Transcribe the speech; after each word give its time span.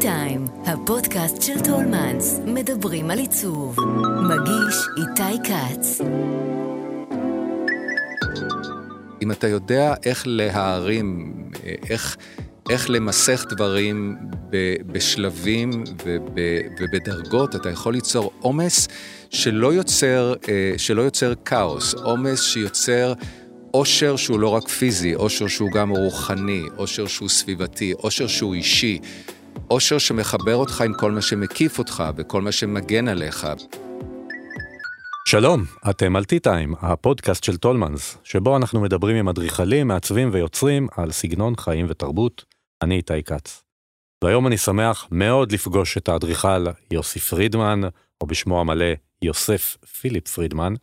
טיים, 0.00 0.44
הפודקאסט 0.64 1.42
של 1.42 1.60
טולמנס, 1.64 2.40
מדברים 2.46 3.10
על 3.10 3.18
עיצוב. 3.18 3.76
מגיש 4.22 4.76
איתי 4.96 5.48
כץ. 5.48 6.00
אם 9.22 9.30
אתה 9.30 9.48
יודע 9.48 9.94
איך 10.04 10.22
להערים, 10.26 11.34
איך, 11.90 12.16
איך 12.70 12.90
למסך 12.90 13.44
דברים 13.48 14.16
ב, 14.50 14.74
בשלבים 14.86 15.70
וב, 16.04 16.22
ובדרגות, 16.80 17.56
אתה 17.56 17.70
יכול 17.70 17.92
ליצור 17.92 18.32
עומס 18.40 18.88
שלא 19.30 19.72
יוצר, 19.72 20.34
אה, 20.48 20.72
שלא 20.76 21.02
יוצר 21.02 21.34
כאוס, 21.44 21.94
עומס 21.94 22.42
שיוצר 22.42 23.12
עושר 23.70 24.16
שהוא 24.16 24.40
לא 24.40 24.48
רק 24.48 24.68
פיזי, 24.68 25.12
עושר 25.12 25.46
שהוא 25.48 25.70
גם 25.70 25.90
רוחני, 25.90 26.62
עושר 26.76 27.06
שהוא 27.06 27.28
סביבתי, 27.28 27.92
עושר 27.92 28.26
שהוא 28.26 28.54
אישי, 28.54 28.98
עושר 29.68 29.98
שמחבר 29.98 30.56
אותך 30.56 30.80
עם 30.80 30.94
כל 30.94 31.12
מה 31.12 31.22
שמקיף 31.22 31.78
אותך 31.78 32.04
וכל 32.16 32.42
מה 32.42 32.52
שמגן 32.52 33.08
עליך. 33.08 33.46
שלום, 35.28 35.64
אתם 35.90 36.16
על 36.16 36.24
טי-טיים, 36.24 36.74
הפודקאסט 36.80 37.44
של 37.44 37.56
טולמנס, 37.56 38.18
שבו 38.24 38.56
אנחנו 38.56 38.80
מדברים 38.80 39.16
עם 39.16 39.28
אדריכלים, 39.28 39.88
מעצבים 39.88 40.30
ויוצרים 40.32 40.88
על 40.96 41.10
סגנון 41.10 41.56
חיים 41.56 41.86
ותרבות. 41.88 42.44
אני 42.82 42.96
איתי 42.96 43.22
כץ. 43.22 43.62
והיום 44.24 44.46
אני 44.46 44.56
שמח 44.56 45.08
מאוד 45.10 45.52
לפגוש 45.52 45.96
את 45.96 46.08
האדריכל 46.08 46.66
יוסי 46.90 47.20
פרידמן, 47.20 47.80
או 48.20 48.26
בשמו 48.26 48.60
המלא 48.60 48.86
יוסף 49.22 49.76
פיליפ 50.00 50.28
פרידמן, 50.28 50.74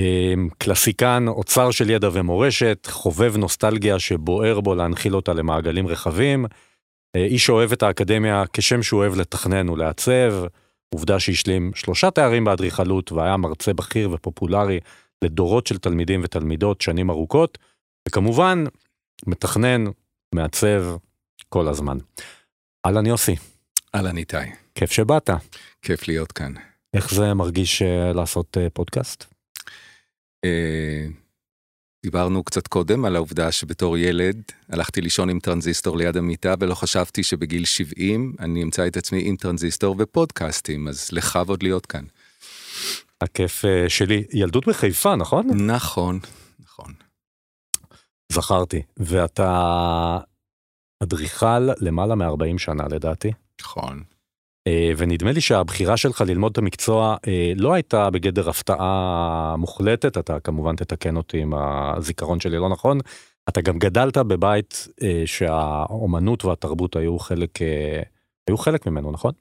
אמ, 0.00 0.48
קלסיקן, 0.58 1.24
אוצר 1.28 1.70
של 1.70 1.90
ידע 1.90 2.08
ומורשת, 2.12 2.88
חובב 2.90 3.36
נוסטלגיה 3.36 3.98
שבוער 3.98 4.60
בו 4.60 4.74
להנחיל 4.74 5.16
אותה 5.16 5.32
למעגלים 5.32 5.86
רחבים, 5.86 6.46
איש 7.14 7.46
שאוהב 7.46 7.72
את 7.72 7.82
האקדמיה 7.82 8.44
כשם 8.52 8.82
שהוא 8.82 9.00
אוהב 9.00 9.14
לתכנן 9.14 9.68
ולעצב, 9.68 10.34
עובדה 10.94 11.20
שהשלים 11.20 11.70
שלושה 11.74 12.10
תארים 12.10 12.44
באדריכלות 12.44 13.12
והיה 13.12 13.36
מרצה 13.36 13.72
בכיר 13.72 14.10
ופופולרי 14.12 14.80
לדורות 15.24 15.66
של 15.66 15.78
תלמידים 15.78 16.20
ותלמידות 16.24 16.80
שנים 16.80 17.10
ארוכות, 17.10 17.58
וכמובן, 18.08 18.64
מתכנן, 19.26 19.84
מעצב 20.34 20.84
כל 21.48 21.68
הזמן. 21.68 21.98
אהלן 22.86 23.06
יוסי. 23.06 23.36
אהלן 23.94 24.16
איתי. 24.16 24.36
כיף 24.74 24.90
שבאת. 24.90 25.30
כיף 25.82 26.08
להיות 26.08 26.32
כאן. 26.32 26.52
איך 26.94 27.14
זה 27.14 27.34
מרגיש 27.34 27.82
אה, 27.82 28.12
לעשות 28.12 28.56
אה, 28.60 28.70
פודקאסט? 28.70 29.24
דיברנו 32.04 32.44
קצת 32.44 32.66
קודם 32.66 33.04
על 33.04 33.16
העובדה 33.16 33.52
שבתור 33.52 33.98
ילד 33.98 34.42
הלכתי 34.68 35.00
לישון 35.00 35.30
עם 35.30 35.40
טרנזיסטור 35.40 35.96
ליד 35.96 36.16
המיטה 36.16 36.54
ולא 36.60 36.74
חשבתי 36.74 37.22
שבגיל 37.22 37.64
70 37.64 38.34
אני 38.40 38.62
אמצא 38.62 38.86
את 38.86 38.96
עצמי 38.96 39.22
עם 39.24 39.36
טרנזיסטור 39.36 39.96
ופודקאסטים, 39.98 40.88
אז 40.88 41.08
לכבוד 41.12 41.62
להיות 41.62 41.86
כאן. 41.86 42.04
הכיף 43.20 43.64
אה, 43.64 43.88
שלי, 43.88 44.24
ילדות 44.32 44.68
בחיפה, 44.68 45.16
נכון? 45.16 45.46
נכון, 45.66 46.18
נכון. 46.64 46.92
זכרתי, 48.32 48.82
ואתה 48.96 50.18
אדריכל 51.02 51.68
למעלה 51.80 52.14
מ-40 52.14 52.58
שנה 52.58 52.84
לדעתי. 52.90 53.32
נכון. 53.60 54.02
אה, 54.66 54.92
ונדמה 54.96 55.32
לי 55.32 55.40
שהבחירה 55.40 55.96
שלך 55.96 56.20
ללמוד 56.20 56.52
את 56.52 56.58
המקצוע 56.58 57.16
אה, 57.28 57.52
לא 57.56 57.72
הייתה 57.72 58.10
בגדר 58.10 58.48
הפתעה 58.48 59.54
מוחלטת, 59.58 60.18
אתה 60.18 60.40
כמובן 60.40 60.76
תתקן 60.76 61.16
אותי 61.16 61.42
אם 61.42 61.52
הזיכרון 61.54 62.40
שלי 62.40 62.56
לא 62.56 62.68
נכון. 62.68 62.98
אתה 63.48 63.60
גם 63.60 63.78
גדלת 63.78 64.16
בבית 64.16 64.88
אה, 65.02 65.22
שהאומנות 65.26 66.44
והתרבות 66.44 66.96
היו 66.96 67.18
חלק, 67.18 67.58
היו 68.46 68.58
חלק 68.58 68.86
ממנו, 68.86 69.10
נכון? 69.10 69.32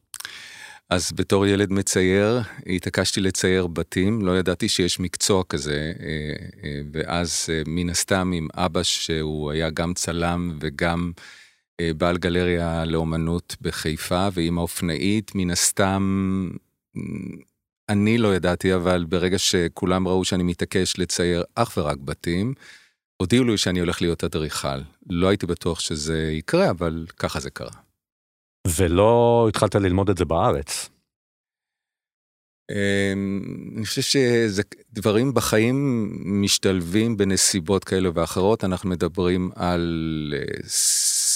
אז 0.89 1.11
בתור 1.16 1.45
ילד 1.47 1.71
מצייר, 1.71 2.41
התעקשתי 2.75 3.21
לצייר 3.21 3.67
בתים, 3.67 4.25
לא 4.25 4.39
ידעתי 4.39 4.69
שיש 4.69 4.99
מקצוע 4.99 5.44
כזה, 5.49 5.94
ואז 6.94 7.50
מן 7.67 7.89
הסתם 7.89 8.31
עם 8.35 8.47
אבא 8.56 8.83
שהוא 8.83 9.51
היה 9.51 9.69
גם 9.69 9.94
צלם 9.94 10.57
וגם... 10.62 11.12
אה, 11.79 11.94
בעל 11.97 12.17
גלריה 12.17 12.85
לאומנות 12.85 13.56
בחיפה, 13.61 14.28
ועם 14.34 14.57
האופנאית, 14.57 15.31
מן 15.35 15.51
הסתם, 15.51 16.50
אני 17.89 18.17
לא 18.17 18.35
ידעתי, 18.35 18.75
אבל 18.75 19.06
ברגע 19.09 19.38
שכולם 19.38 20.07
ראו 20.07 20.25
שאני 20.25 20.44
מתעקש 20.44 21.00
לצייר 21.00 21.44
אך 21.56 21.78
ורק 21.78 21.97
בתים, 21.97 22.53
הודיעו 23.17 23.44
לי 23.44 23.57
שאני 23.57 23.79
הולך 23.79 24.01
להיות 24.01 24.23
אדריכל. 24.23 24.81
לא 25.09 25.28
הייתי 25.28 25.45
בטוח 25.45 25.79
שזה 25.79 26.31
יקרה, 26.31 26.69
אבל 26.69 27.06
ככה 27.17 27.39
זה 27.39 27.50
קרה. 27.50 27.72
ולא 28.67 29.45
התחלת 29.50 29.75
ללמוד 29.75 30.09
את 30.09 30.17
זה 30.17 30.25
בארץ. 30.25 30.89
אמ, 32.72 33.41
אני 33.78 33.85
חושב 33.85 34.01
שדברים 34.01 35.33
בחיים 35.33 36.09
משתלבים 36.41 37.17
בנסיבות 37.17 37.83
כאלה 37.83 38.09
ואחרות, 38.13 38.63
אנחנו 38.63 38.89
מדברים 38.89 39.51
על 39.56 40.33
אה, 40.38 40.67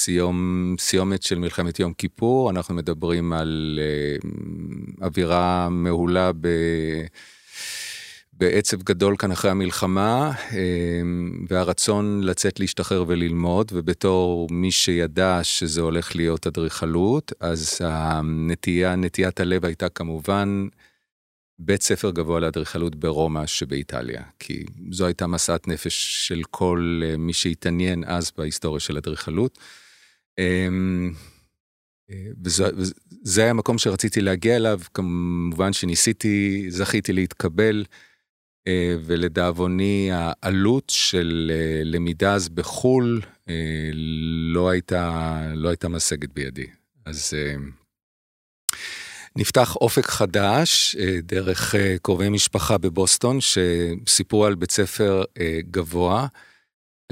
סיום, 0.08 0.76
סיומת 0.78 1.22
של 1.22 1.38
מלחמת 1.38 1.80
יום 1.80 1.92
כיפור, 1.92 2.50
אנחנו 2.50 2.74
מדברים 2.74 3.32
על 3.32 3.78
uh, 4.22 5.04
אווירה 5.04 5.68
מעולה 5.70 6.30
ב... 6.40 6.48
בעצב 8.32 8.82
גדול 8.82 9.16
כאן 9.16 9.32
אחרי 9.32 9.50
המלחמה, 9.50 10.32
uh, 10.32 10.54
והרצון 11.48 12.20
לצאת 12.24 12.60
להשתחרר 12.60 13.04
וללמוד, 13.06 13.72
ובתור 13.74 14.48
מי 14.50 14.70
שידע 14.70 15.40
שזה 15.42 15.80
הולך 15.80 16.16
להיות 16.16 16.46
אדריכלות, 16.46 17.32
אז 17.40 17.78
הנטייה, 17.84 18.96
נטיית 18.96 19.40
הלב 19.40 19.64
הייתה 19.64 19.88
כמובן 19.88 20.68
בית 21.58 21.82
ספר 21.82 22.10
גבוה 22.10 22.40
לאדריכלות 22.40 22.96
ברומא 22.96 23.46
שבאיטליה, 23.46 24.22
כי 24.38 24.64
זו 24.90 25.06
הייתה 25.06 25.26
מסעת 25.26 25.68
נפש 25.68 26.26
של 26.28 26.42
כל 26.50 27.00
אה, 27.04 27.16
מי 27.16 27.32
שהתעניין 27.32 28.04
אז 28.06 28.32
בהיסטוריה 28.38 28.80
של 28.80 28.96
אדריכלות. 28.96 29.58
אמ, 30.38 31.12
אה, 32.10 32.26
וזה 32.36 33.42
היה 33.42 33.50
המקום 33.50 33.78
שרציתי 33.78 34.20
להגיע 34.20 34.56
אליו, 34.56 34.80
כמובן 34.94 35.72
שניסיתי, 35.72 36.66
זכיתי 36.68 37.12
להתקבל, 37.12 37.84
אה, 38.68 38.96
ולדאבוני 39.04 40.10
העלות 40.12 40.84
של 40.90 41.52
אה, 41.54 41.80
למידה 41.84 42.34
אז 42.34 42.48
בחו"ל 42.48 43.20
לא 44.52 44.68
הייתה, 44.68 45.40
לא 45.54 45.68
הייתה 45.68 45.88
משגת 45.88 46.32
בידי. 46.32 46.66
אז 47.04 47.34
נפתח 49.36 49.76
אופק 49.76 50.06
חדש 50.06 50.96
דרך 51.22 51.74
קרובי 52.02 52.28
משפחה 52.28 52.78
בבוסטון, 52.78 53.38
שסיפרו 53.40 54.46
על 54.46 54.54
בית 54.54 54.70
ספר 54.70 55.24
גבוה. 55.70 56.26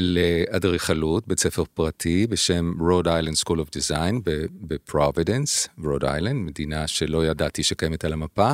לאדריכלות, 0.01 1.29
בית 1.29 1.39
ספר 1.39 1.65
פרטי 1.75 2.27
בשם 2.27 2.73
Rhode 2.81 3.09
Island 3.09 3.35
School 3.35 3.61
of 3.61 3.71
Design 3.71 4.21
בפרובידנס, 4.53 5.69
רוד 5.85 6.05
איילנד, 6.05 6.47
מדינה 6.47 6.87
שלא 6.87 7.27
ידעתי 7.27 7.63
שקיימת 7.63 8.05
על 8.05 8.13
המפה, 8.13 8.53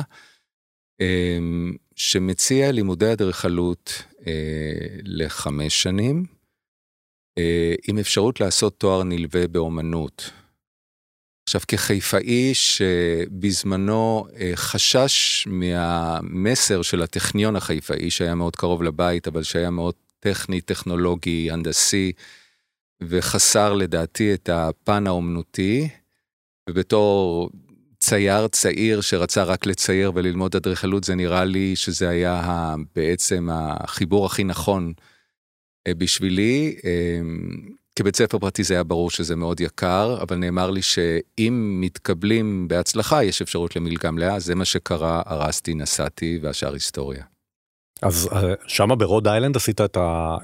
אמ, 1.01 1.75
שמציע 1.95 2.71
לימודי 2.71 3.13
אדריכלות 3.13 4.03
אה, 4.27 4.33
לחמש 5.03 5.83
שנים, 5.83 6.25
אה, 7.37 7.75
עם 7.87 7.97
אפשרות 7.97 8.39
לעשות 8.39 8.79
תואר 8.79 9.03
נלווה 9.03 9.47
באומנות. 9.47 10.31
עכשיו, 11.47 11.61
כחיפאי 11.67 12.53
שבזמנו 12.53 14.27
אה, 14.35 14.51
חשש 14.55 15.47
מהמסר 15.47 16.81
של 16.81 17.01
הטכניון 17.01 17.55
החיפאי, 17.55 18.09
שהיה 18.09 18.35
מאוד 18.35 18.55
קרוב 18.55 18.83
לבית, 18.83 19.27
אבל 19.27 19.43
שהיה 19.43 19.69
מאוד 19.69 19.95
טכני, 20.23 20.61
טכנולוגי, 20.61 21.51
הנדסי, 21.51 22.11
וחסר 23.01 23.73
לדעתי 23.73 24.33
את 24.33 24.49
הפן 24.49 25.07
האומנותי, 25.07 25.89
ובתור 26.69 27.49
צייר 27.99 28.47
צעיר 28.47 29.01
שרצה 29.01 29.43
רק 29.43 29.65
לצייר 29.65 30.11
וללמוד 30.15 30.55
אדריכלות, 30.55 31.03
זה 31.03 31.15
נראה 31.15 31.45
לי 31.45 31.75
שזה 31.75 32.09
היה 32.09 32.75
בעצם 32.95 33.49
החיבור 33.51 34.25
הכי 34.25 34.43
נכון 34.43 34.93
אה, 35.87 35.93
בשבילי. 35.93 36.75
אמ, 36.83 37.69
כבית 37.95 38.15
ספר 38.15 38.39
פרטי 38.39 38.63
זה 38.63 38.73
היה 38.73 38.83
ברור 38.83 39.11
שזה 39.11 39.35
מאוד 39.35 39.61
יקר, 39.61 40.17
אבל 40.21 40.35
נאמר 40.35 40.71
לי 40.71 40.81
שאם 40.81 41.77
מתקבלים 41.81 42.67
בהצלחה, 42.67 43.23
יש 43.23 43.41
אפשרות 43.41 43.75
למלגה 43.75 44.11
מלאה, 44.11 44.39
זה 44.39 44.55
מה 44.55 44.65
שקרה, 44.65 45.21
הרסתי, 45.25 45.73
נסעתי, 45.73 46.39
והשאר 46.41 46.73
היסטוריה. 46.73 47.32
אז 48.03 48.29
אה, 48.31 48.53
שמה 48.67 48.95
ברוד 48.95 49.27
איילנד 49.27 49.55
עשית 49.55 49.81
את 49.81 49.97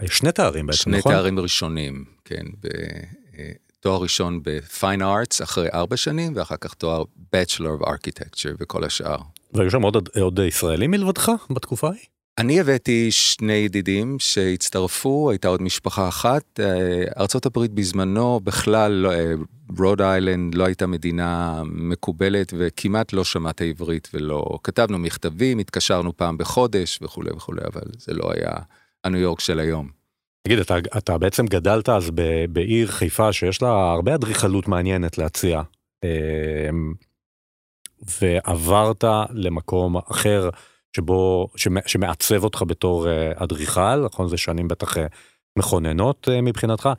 שני 0.05 0.31
תארים 0.31 0.67
בעצם, 0.67 0.77
שני 0.77 0.97
נכון? 0.97 1.11
שני 1.11 1.21
תארים 1.21 1.39
ראשונים, 1.39 2.05
כן. 2.25 2.45
אה, 2.65 3.51
תואר 3.79 4.01
ראשון 4.01 4.43
ב-Fine 4.43 5.01
Arts 5.01 5.43
אחרי 5.43 5.67
ארבע 5.73 5.97
שנים, 5.97 6.33
ואחר 6.35 6.57
כך 6.57 6.73
תואר 6.73 7.03
Bachelor 7.35 7.81
of 7.81 7.87
Architecture 7.87 8.55
וכל 8.59 8.83
השאר. 8.83 9.17
והיו 9.53 9.71
שם 9.71 9.81
עוד, 9.81 10.09
עוד 10.21 10.39
ישראלים 10.39 10.91
מלבדך 10.91 11.31
בתקופה 11.49 11.87
ההיא? 11.87 11.99
אני 12.39 12.59
הבאתי 12.59 13.11
שני 13.11 13.53
ידידים 13.53 14.19
שהצטרפו, 14.19 15.29
הייתה 15.29 15.47
עוד 15.47 15.61
משפחה 15.61 16.07
אחת. 16.07 16.59
ארה"ב 17.17 17.59
בזמנו 17.73 18.39
בכלל, 18.39 19.05
רוד 19.77 20.01
איילנד 20.01 20.55
לא 20.55 20.65
הייתה 20.65 20.87
מדינה 20.87 21.61
מקובלת 21.65 22.53
וכמעט 22.57 23.13
לא 23.13 23.23
שמעת 23.23 23.61
עברית 23.61 24.09
ולא 24.13 24.59
כתבנו 24.63 24.97
מכתבים, 24.97 25.59
התקשרנו 25.59 26.17
פעם 26.17 26.37
בחודש 26.37 26.99
וכולי 27.01 27.29
וכולי, 27.35 27.61
אבל 27.73 27.81
זה 27.97 28.13
לא 28.13 28.31
היה 28.33 28.51
הניו 29.03 29.21
יורק 29.21 29.39
של 29.39 29.59
היום. 29.59 29.89
תגיד, 30.43 30.59
אתה, 30.59 30.77
אתה 30.97 31.17
בעצם 31.17 31.45
גדלת 31.45 31.89
אז 31.89 32.11
ב, 32.15 32.45
בעיר 32.49 32.87
חיפה 32.87 33.33
שיש 33.33 33.61
לה 33.61 33.91
הרבה 33.91 34.15
אדריכלות 34.15 34.67
מעניינת 34.67 35.17
להציע, 35.17 35.61
אמ, 36.03 36.93
ועברת 38.21 39.03
למקום 39.29 39.97
אחר 39.97 40.49
שבו, 40.95 41.49
שמעצב 41.85 42.43
אותך 42.43 42.63
בתור 42.67 43.07
אה, 43.07 43.31
אדריכל, 43.35 44.05
נכון? 44.05 44.27
זה 44.27 44.37
שנים 44.37 44.67
בטח 44.67 44.97
אה, 44.97 45.05
מכוננות 45.59 46.29
אה, 46.31 46.41
מבחינתך, 46.41 46.89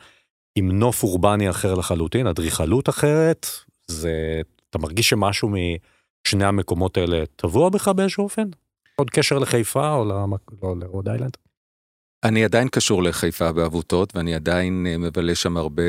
עם 0.58 0.78
נוף 0.78 1.02
אורבני 1.02 1.50
אחר 1.50 1.74
לחלוטין, 1.74 2.26
אדריכלות 2.26 2.88
אחרת, 2.88 3.46
זה, 3.88 4.40
אתה 4.70 4.78
מרגיש 4.78 5.08
שמשהו 5.08 5.50
משני 6.26 6.44
המקומות 6.44 6.96
האלה 6.96 7.26
טבוע 7.36 7.68
בך 7.68 7.88
באיזשהו 7.88 8.24
אופן? 8.24 8.48
עוד 8.96 9.10
קשר 9.10 9.38
לחיפה 9.38 9.94
או 9.94 10.04
לא, 10.04 10.26
לרוד 10.80 11.08
איילנד? 11.08 11.36
אני 12.24 12.44
עדיין 12.44 12.68
קשור 12.68 13.02
לחיפה 13.02 13.52
בעבותות, 13.52 14.16
ואני 14.16 14.34
עדיין 14.34 14.86
מבלה 14.98 15.34
שם 15.34 15.56
הרבה 15.56 15.82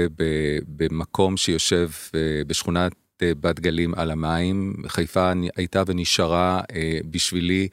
במקום 0.67 1.37
שיושב 1.37 1.89
בשכונת 2.47 2.93
בת 3.23 3.59
גלים 3.59 3.93
על 3.95 4.11
המים. 4.11 4.73
חיפה 4.87 5.31
הייתה 5.55 5.83
ונשארה 5.87 6.61
בשבילי 7.11 7.67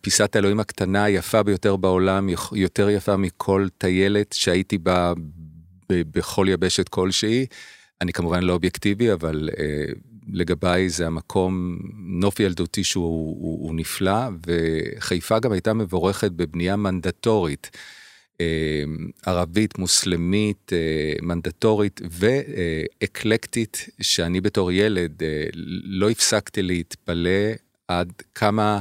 פיסת 0.00 0.36
האלוהים 0.36 0.60
הקטנה 0.60 1.04
היפה 1.04 1.42
ביותר 1.42 1.76
בעולם, 1.76 2.28
יותר 2.52 2.90
יפה 2.90 3.16
מכל 3.16 3.66
טיילת 3.78 4.32
שהייתי 4.32 4.78
בה 4.78 5.12
בכל 5.88 6.46
יבשת 6.50 6.88
כלשהי. 6.88 7.46
אני 8.00 8.12
כמובן 8.12 8.42
לא 8.42 8.52
אובייקטיבי, 8.52 9.12
אבל 9.12 9.48
לגביי 10.32 10.88
זה 10.88 11.06
המקום, 11.06 11.78
נוף 11.96 12.40
ילדותי 12.40 12.84
שהוא 12.84 13.04
הוא, 13.04 13.68
הוא 13.68 13.74
נפלא, 13.74 14.28
וחיפה 14.46 15.38
גם 15.38 15.52
הייתה 15.52 15.74
מבורכת 15.74 16.30
בבנייה 16.30 16.76
מנדטורית. 16.76 17.70
ערבית, 19.26 19.78
מוסלמית, 19.78 20.72
מנדטורית 21.22 22.00
ואקלקטית, 22.10 23.88
שאני 24.00 24.40
בתור 24.40 24.72
ילד 24.72 25.22
לא 25.84 26.10
הפסקתי 26.10 26.62
להתפלא 26.62 27.52
עד 27.88 28.12
כמה 28.34 28.78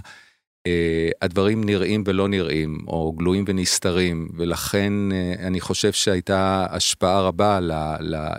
הדברים 1.22 1.64
נראים 1.64 2.04
ולא 2.06 2.28
נראים, 2.28 2.78
או 2.88 3.14
גלויים 3.18 3.46
ונסתרים, 3.48 4.30
ולכן 4.38 4.94
אני 5.40 5.62
חושב 5.62 5.92
שהייתה 5.92 6.66
השפעה 6.70 7.22
רבה 7.22 7.60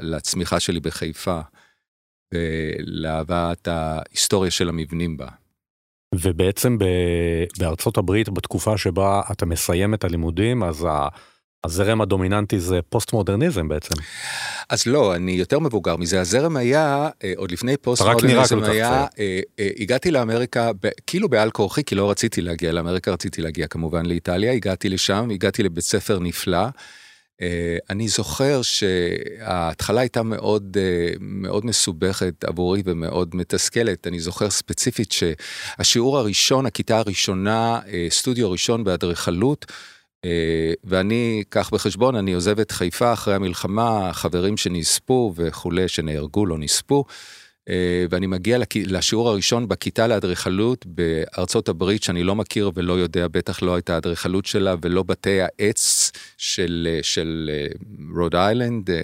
לצמיחה 0.01 0.61
שלי 0.61 0.81
בחיפה. 0.81 1.41
ולאהבת 2.35 3.69
ההיסטוריה 3.69 4.51
של 4.51 4.69
המבנים 4.69 5.17
בה. 5.17 5.29
ובעצם 6.21 6.79
בארצות 7.59 7.99
הברית 7.99 8.29
בתקופה 8.29 8.79
שבה 8.79 9.23
אתה 9.33 9.47
מסיים 9.47 9.95
את 9.95 10.05
הלימודים 10.05 10.63
אז 10.63 10.87
הזרם 11.65 12.01
הדומיננטי 12.01 12.61
זה 12.61 12.81
פוסט 12.89 13.13
מודרניזם 13.13 13.69
בעצם. 13.69 13.95
אז 14.71 14.87
לא 14.87 15.17
אני 15.17 15.33
יותר 15.33 15.59
מבוגר 15.59 15.97
מזה 15.97 16.21
הזרם 16.21 16.57
היה 16.57 17.09
אה, 17.25 17.33
עוד 17.37 17.51
לפני 17.51 17.77
פוסט 17.77 18.03
מודרניזם 18.03 18.65
היה 18.65 19.07
אה, 19.19 19.41
אה, 19.59 19.69
הגעתי 19.79 20.11
לאמריקה 20.11 20.71
כאילו 21.07 21.29
בעל 21.29 21.51
כורחי 21.51 21.85
כי 21.85 21.95
לא 21.95 22.11
רציתי 22.11 22.41
להגיע 22.41 22.73
לאמריקה 22.73 23.11
רציתי 23.11 23.43
להגיע 23.43 23.67
כמובן 23.67 24.07
לאיטליה 24.07 24.53
הגעתי 24.53 24.89
לשם 24.89 25.29
הגעתי 25.31 25.63
לבית 25.63 25.85
ספר 25.85 26.19
נפלא. 26.19 26.67
אה, 27.43 27.77
אני 27.91 28.09
זוכר 28.09 28.63
שההתחלה 28.63 30.01
הייתה 30.01 30.23
מאוד 30.23 30.77
אה, 30.81 31.13
מאוד 31.21 31.67
מסובכת 31.67 32.45
עבורי 32.45 32.83
ומאוד 32.85 33.37
מתסכלת. 33.37 34.07
אני 34.07 34.21
זוכר 34.21 34.51
ספציפית 34.51 35.13
שהשיעור 35.13 36.19
הראשון, 36.19 36.67
הכיתה 36.67 36.99
הראשונה, 36.99 37.81
אה, 37.87 38.07
סטודיו 38.11 38.51
ראשון 38.51 38.85
באדריכלות, 38.85 39.67
ואני, 40.85 41.43
קח 41.49 41.71
בחשבון, 41.71 42.17
אני 42.17 42.33
עוזב 42.33 42.61
את 42.61 42.71
חיפה 42.71 43.13
אחרי 43.13 43.35
המלחמה, 43.35 44.11
חברים 44.13 44.57
שנספו 44.57 45.33
וכולי, 45.37 45.89
שנהרגו, 45.89 46.47
לא 46.47 46.59
נספו. 46.59 47.05
אה, 47.69 48.05
ואני 48.11 48.27
מגיע 48.27 48.59
לשיעור 48.87 49.29
הראשון 49.29 49.69
בכיתה 49.69 50.07
לאדריכלות 50.07 50.87
בארצות 50.87 51.69
הברית 51.69 52.03
שאני 52.03 52.23
לא 52.23 52.35
מכיר 52.35 52.71
ולא 52.75 52.93
יודע, 52.93 53.29
בטח 53.29 53.63
לא 53.63 53.75
הייתה 53.75 53.95
האדריכלות 53.95 54.47
שלה 54.47 54.75
ולא 54.83 55.03
בתי 55.03 55.41
העץ 55.41 56.13
של, 56.37 56.99
של 57.03 57.51
רוד 58.17 58.35
אה, 58.35 58.47
איילנד, 58.47 58.91
אה, 58.91 59.01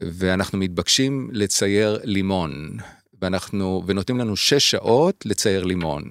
ואנחנו 0.00 0.58
מתבקשים 0.58 1.30
לצייר 1.32 1.98
לימון, 2.04 2.76
ואנחנו, 3.22 3.82
ונותנים 3.86 4.18
לנו 4.18 4.36
שש 4.36 4.70
שעות 4.70 5.26
לצייר 5.26 5.64
לימון. 5.64 6.02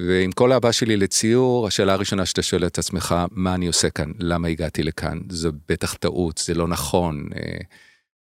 ועם 0.00 0.32
כל 0.32 0.52
האהבה 0.52 0.72
שלי 0.72 0.96
לציור, 0.96 1.66
השאלה 1.66 1.92
הראשונה 1.92 2.26
שאתה 2.26 2.42
שואל 2.42 2.66
את 2.66 2.78
עצמך, 2.78 3.14
מה 3.30 3.54
אני 3.54 3.66
עושה 3.66 3.90
כאן? 3.90 4.12
למה 4.18 4.48
הגעתי 4.48 4.82
לכאן? 4.82 5.18
זו 5.28 5.50
בטח 5.68 5.94
טעות, 5.94 6.38
זה 6.38 6.54
לא 6.54 6.68
נכון. 6.68 7.28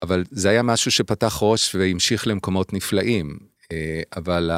אבל 0.03 0.25
זה 0.31 0.51
היה 0.51 0.63
משהו 0.63 0.91
שפתח 0.91 1.39
ראש 1.43 1.75
והמשיך 1.75 2.27
למקומות 2.27 2.73
נפלאים. 2.73 3.39
אה, 3.73 4.03
אבל 4.17 4.51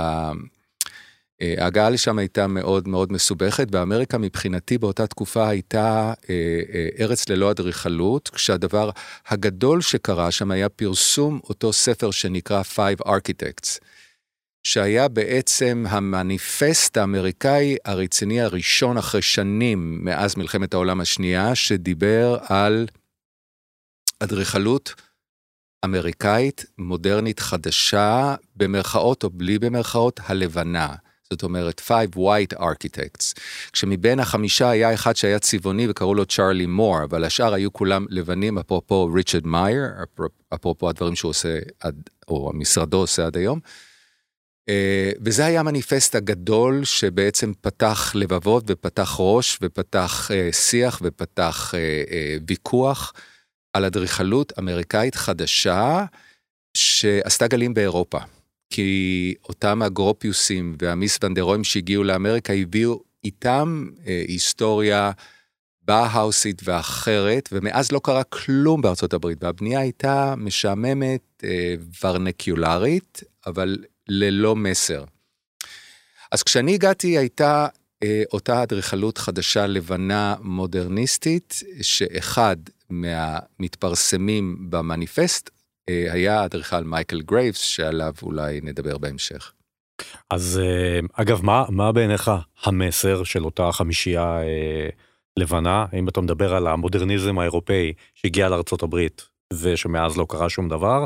אה, 1.43 1.55
ההגעה 1.59 1.91
לשם 1.91 2.19
הייתה 2.19 2.47
מאוד 2.47 2.89
מאוד 2.89 3.13
מסובכת, 3.13 3.67
ואמריקה 3.73 4.19
מבחינתי 4.19 4.79
באותה 4.79 5.07
תקופה 5.07 5.49
הייתה 5.49 6.13
אה, 6.31 6.89
ארץ 7.01 7.29
ללא 7.29 7.51
אדריכלות, 7.51 8.29
כשהדבר 8.29 8.91
הגדול 9.29 9.81
שקרה 9.81 10.31
שם 10.31 10.51
היה 10.51 10.69
פרסום 10.69 11.41
אותו 11.45 11.73
ספר 11.73 12.11
שנקרא 12.11 12.63
Five 12.77 13.07
Architects, 13.07 13.79
שהיה 14.63 15.09
בעצם 15.09 15.85
המניפסט 15.89 16.97
האמריקאי 16.97 17.77
הרציני 17.85 18.41
הראשון 18.41 18.99
אחרי 18.99 19.23
שנים 19.23 20.05
מאז 20.05 20.37
מלחמת 20.37 20.75
העולם 20.75 21.01
השנייה, 21.01 21.55
שדיבר 21.55 22.39
על 22.49 22.87
אדריכלות 24.21 24.95
אמריקאית, 25.85 26.65
מודרנית, 26.79 27.41
חדשה, 27.41 28.35
במרכאות 28.57 29.25
או 29.25 29.31
בלי 29.31 29.59
במרכאות, 29.59 30.21
הלבנה. 30.27 30.95
זאת 31.31 31.43
אומרת, 31.43 31.81
Five 31.89 32.17
White 32.17 32.59
Architects. 32.59 33.41
כשמבין 33.73 34.21
החמישה 34.21 34.71
היה 34.71 34.95
אחד 34.95 35.17
שהיה 35.17 35.39
צבעוני 35.39 35.89
וקראו 35.89 36.15
לו 36.15 36.27
צ'ארלי 36.27 36.67
מור, 36.67 37.05
אבל 37.05 37.25
השאר 37.25 37.55
היו 37.55 37.73
כולם 37.73 38.07
לבנים, 38.11 38.59
אפרופו 38.59 39.11
ריצ'רד 39.15 39.47
מאייר, 39.47 39.85
אפרופו 40.55 40.89
הדברים 40.89 41.17
שהוא 41.17 41.31
עושה, 41.31 41.59
עד, 41.81 42.03
או 42.29 42.51
משרדו 42.55 42.97
עושה 42.97 43.27
עד 43.27 43.37
היום. 43.37 43.61
אה, 44.69 45.11
וזה 45.25 45.47
היה 45.47 45.61
המניפסט 45.61 46.15
הגדול 46.15 46.85
שבעצם 46.85 47.53
פתח 47.61 48.13
לבבות 48.15 48.65
ופתח 48.67 49.17
ראש 49.19 49.59
ופתח 49.63 50.31
אה, 50.35 50.49
שיח 50.53 51.01
ופתח 51.03 51.75
אה, 51.75 52.37
ויכוח. 52.49 53.13
על 53.73 53.85
אדריכלות 53.85 54.53
אמריקאית 54.59 55.15
חדשה 55.15 56.05
שעשתה 56.75 57.47
גלים 57.47 57.75
באירופה. 57.75 58.19
כי 58.71 59.35
אותם 59.49 59.83
הגרופיוסים 59.83 60.77
והמיס 60.83 61.19
ונדרוים 61.23 61.65
שהגיעו 61.65 62.05
לאמריקה 62.05 62.53
הביאו 62.53 63.03
איתם 63.25 63.89
אה, 64.07 64.25
היסטוריה 64.29 65.11
באוהאוסית 65.83 66.63
ואחרת, 66.65 67.49
ומאז 67.53 67.93
לא 67.93 68.01
קרה 68.05 68.25
כלום 68.25 68.81
בארצות 68.81 69.13
הברית, 69.13 69.45
והבנייה 69.45 69.81
הייתה 69.81 70.35
משעממת, 70.37 71.45
אה, 71.45 71.75
ורנקיולרית, 72.03 73.23
אבל 73.47 73.85
ללא 74.09 74.57
מסר. 74.57 75.05
אז 76.33 76.43
כשאני 76.43 76.75
הגעתי 76.75 77.19
הייתה 77.19 77.67
אה, 78.03 78.23
אותה 78.33 78.63
אדריכלות 78.63 79.19
חדשה 79.19 79.67
לבנה 79.67 80.35
מודרניסטית, 80.41 81.63
שאחד 81.83 82.57
מהמתפרסמים 82.91 84.71
במניפסט 84.71 85.51
אה, 85.89 86.13
היה 86.13 86.41
האדריכל 86.41 86.85
מייקל 86.85 87.21
גרייבס, 87.21 87.59
שעליו 87.59 88.13
אולי 88.23 88.61
נדבר 88.63 88.99
בהמשך. 88.99 89.53
אז 90.31 90.61
אה, 90.65 91.01
אגב, 91.13 91.45
מה, 91.45 91.65
מה 91.69 91.93
בעיניך 91.93 92.31
המסר 92.65 93.25
של 93.25 93.45
אותה 93.45 93.73
חמישייה 93.73 94.43
אה, 94.43 94.89
לבנה? 95.39 95.87
אם 95.99 96.09
אתה 96.09 96.21
מדבר 96.21 96.55
על 96.55 96.67
המודרניזם 96.67 97.39
האירופאי 97.39 97.93
שהגיע 98.15 98.49
הברית 98.83 99.29
ושמאז 99.63 100.17
לא 100.17 100.27
קרה 100.29 100.49
שום 100.49 100.69
דבר, 100.69 101.05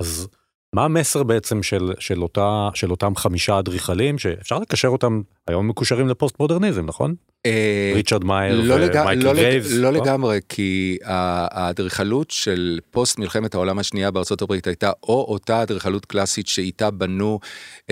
אז 0.00 0.28
מה 0.74 0.84
המסר 0.84 1.22
בעצם 1.22 1.62
של, 1.62 1.92
של, 1.98 2.22
אותה, 2.22 2.68
של 2.74 2.90
אותם 2.90 3.16
חמישה 3.16 3.58
אדריכלים 3.58 4.18
שאפשר 4.18 4.58
לקשר 4.58 4.88
אותם 4.88 5.22
היום 5.48 5.68
מקושרים 5.68 6.08
לפוסט 6.08 6.40
מודרניזם, 6.40 6.86
נכון? 6.86 7.14
אה, 7.46 7.92
ריצ'רד 7.94 8.24
מאייר 8.24 8.60
לא. 8.60 8.74
ומייקל 8.74 9.24
לא, 9.24 9.34
לג... 9.34 9.40
גרייבס. 9.40 9.72
לא 9.72 9.92
לגמרי, 9.92 10.40
כי 10.48 10.98
האדריכלות 11.04 12.30
של 12.30 12.78
פוסט 12.90 13.18
מלחמת 13.18 13.54
העולם 13.54 13.78
השנייה 13.78 14.10
בארצות 14.10 14.42
הברית 14.42 14.66
הייתה 14.66 14.90
או 15.02 15.26
אותה 15.28 15.62
אדריכלות 15.62 16.06
קלאסית 16.06 16.46
שאיתה 16.46 16.90
בנו 16.90 17.40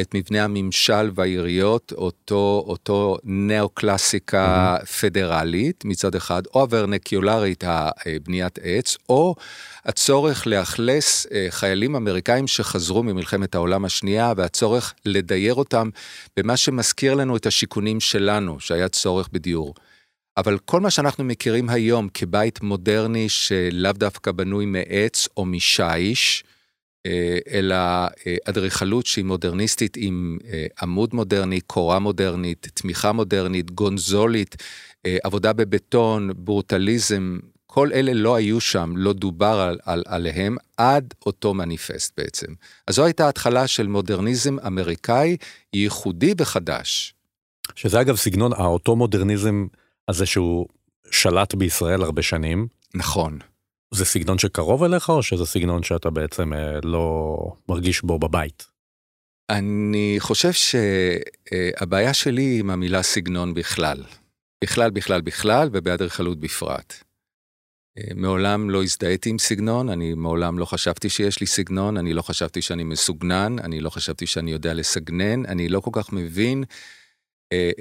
את 0.01 0.15
מבנה 0.15 0.45
הממשל 0.45 1.11
והעיריות, 1.15 1.93
אותו, 1.97 2.65
אותו 2.67 3.17
ניאו-קלאסיקה 3.25 4.77
פדרלית 5.01 5.85
מצד 5.85 6.15
אחד, 6.15 6.43
או 6.55 6.61
הוורנקיולרית, 6.61 7.65
הבניית 7.67 8.59
עץ, 8.63 8.97
או 9.09 9.35
הצורך 9.85 10.47
לאכלס 10.47 11.27
אה, 11.33 11.47
חיילים 11.51 11.97
אמריקאים 11.97 12.47
שחזרו 12.47 13.03
ממלחמת 13.03 13.55
העולם 13.55 13.85
השנייה, 13.85 14.33
והצורך 14.37 14.95
לדייר 15.05 15.55
אותם 15.55 15.89
במה 16.37 16.57
שמזכיר 16.57 17.15
לנו 17.15 17.35
את 17.43 17.47
השיכונים 17.47 18.01
שלנו, 18.01 18.61
שהיה 18.61 18.89
צורך 18.89 19.29
בדיור. 19.33 19.75
אבל 20.37 20.59
כל 20.59 20.81
מה 20.81 20.91
שאנחנו 20.91 21.25
מכירים 21.25 21.69
היום 21.69 22.09
כבית 22.15 22.63
מודרני 22.63 23.29
שלאו 23.29 23.93
דווקא 23.93 24.33
בנוי 24.33 24.67
מעץ 24.67 25.29
או 25.37 25.45
משיש, 25.45 26.45
אה, 27.07 27.39
אלא 27.51 27.75
אה, 27.75 28.37
אדריכלות 28.45 29.07
שהיא 29.07 29.25
מודרניסטית 29.25 29.97
עם 29.97 30.39
אה, 30.53 30.67
עמוד 30.83 31.15
מודרני, 31.15 31.61
קורה 31.61 31.99
מודרנית, 31.99 32.69
תמיכה 32.75 33.13
מודרנית, 33.13 33.71
גונזולית, 33.71 34.57
עבודה 35.23 35.53
בבטון, 35.53 36.31
ברוטליזם, 36.37 37.39
כל 37.67 37.93
אלה 37.93 38.13
לא 38.15 38.35
היו 38.35 38.61
שם, 38.61 38.95
לא 38.97 39.13
דובר 39.13 39.47
על, 39.47 39.79
על, 39.85 40.03
עליהם 40.07 40.57
עד 40.77 41.15
אותו 41.27 41.55
מניפסט 41.55 42.13
בעצם. 42.17 42.47
אז 42.87 42.95
זו 42.95 43.05
הייתה 43.05 43.29
התחלה 43.29 43.67
של 43.67 43.87
מודרניזם 43.87 44.59
אמריקאי 44.67 45.37
ייחודי 45.75 46.35
וחדש. 46.39 47.15
שזה 47.75 48.01
אגב 48.01 48.17
סגנון, 48.17 48.53
האותו 48.53 48.97
מודרניזם 48.97 49.67
הזה 50.09 50.27
שהוא 50.27 50.67
שלט 51.11 51.55
בישראל 51.55 52.03
הרבה 52.03 52.23
שנים, 52.23 52.69
נכון. 52.95 53.39
זה 53.95 54.05
סגנון 54.05 54.39
שקרוב 54.39 54.83
אליך 54.83 55.09
או 55.09 55.23
שזה 55.23 55.47
סגנון 55.47 55.83
שאתה 55.83 56.11
בעצם 56.11 56.53
אה, 56.53 56.79
לא 56.85 57.37
מרגיש 57.69 58.03
בו 58.03 58.19
בבית? 58.19 58.67
אני 59.51 60.17
חושב 60.19 60.51
שהבעיה 60.53 62.15
שלי 62.15 62.43
היא 62.43 62.61
עם 62.61 62.71
המילה 62.71 63.03
סגנון 63.03 63.55
בכלל. 63.55 64.03
בכלל, 64.65 64.91
בכלל, 64.91 65.21
בכלל, 65.21 65.69
ובאדריכלות 65.73 66.41
בפרט. 66.41 66.95
אה, 67.99 68.15
מעולם 68.15 68.71
לא 68.71 68.83
הזדהיתי 68.83 69.31
עם 69.31 69.39
סגנון, 69.39 69.89
אני 69.89 70.15
מעולם 70.15 70.59
לא 70.59 70.65
חשבתי 70.65 71.09
שיש 71.09 71.41
לי 71.41 71.47
סגנון, 71.47 71.97
אני 71.97 72.13
לא 72.13 72.23
חשבתי 72.23 72.63
שאני 72.63 72.85
מסוגנן, 72.85 73.57
אני 73.59 73.81
לא 73.81 73.91
חשבתי 73.91 74.27
שאני 74.27 74.53
יודע 74.53 74.75
לסגנן, 74.75 75.47
אני 75.47 75.69
לא 75.69 75.81
כל 75.81 75.91
כך 75.93 76.13
מבין 76.13 76.65
אה, 76.65 76.77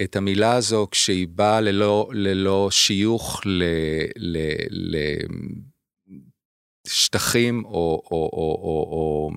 את 0.03 0.15
המילה 0.15 0.53
הזו 0.53 0.87
כשהיא 0.91 1.27
באה 1.27 1.61
ללא, 1.61 2.09
ללא 2.13 2.67
שיוך 2.71 3.41
ל, 3.45 3.63
ל, 4.17 4.37
לשטחים 6.87 7.65
או, 7.65 7.71
או, 8.11 8.29
או, 8.33 8.59
או, 8.63 8.87
או 8.91 9.31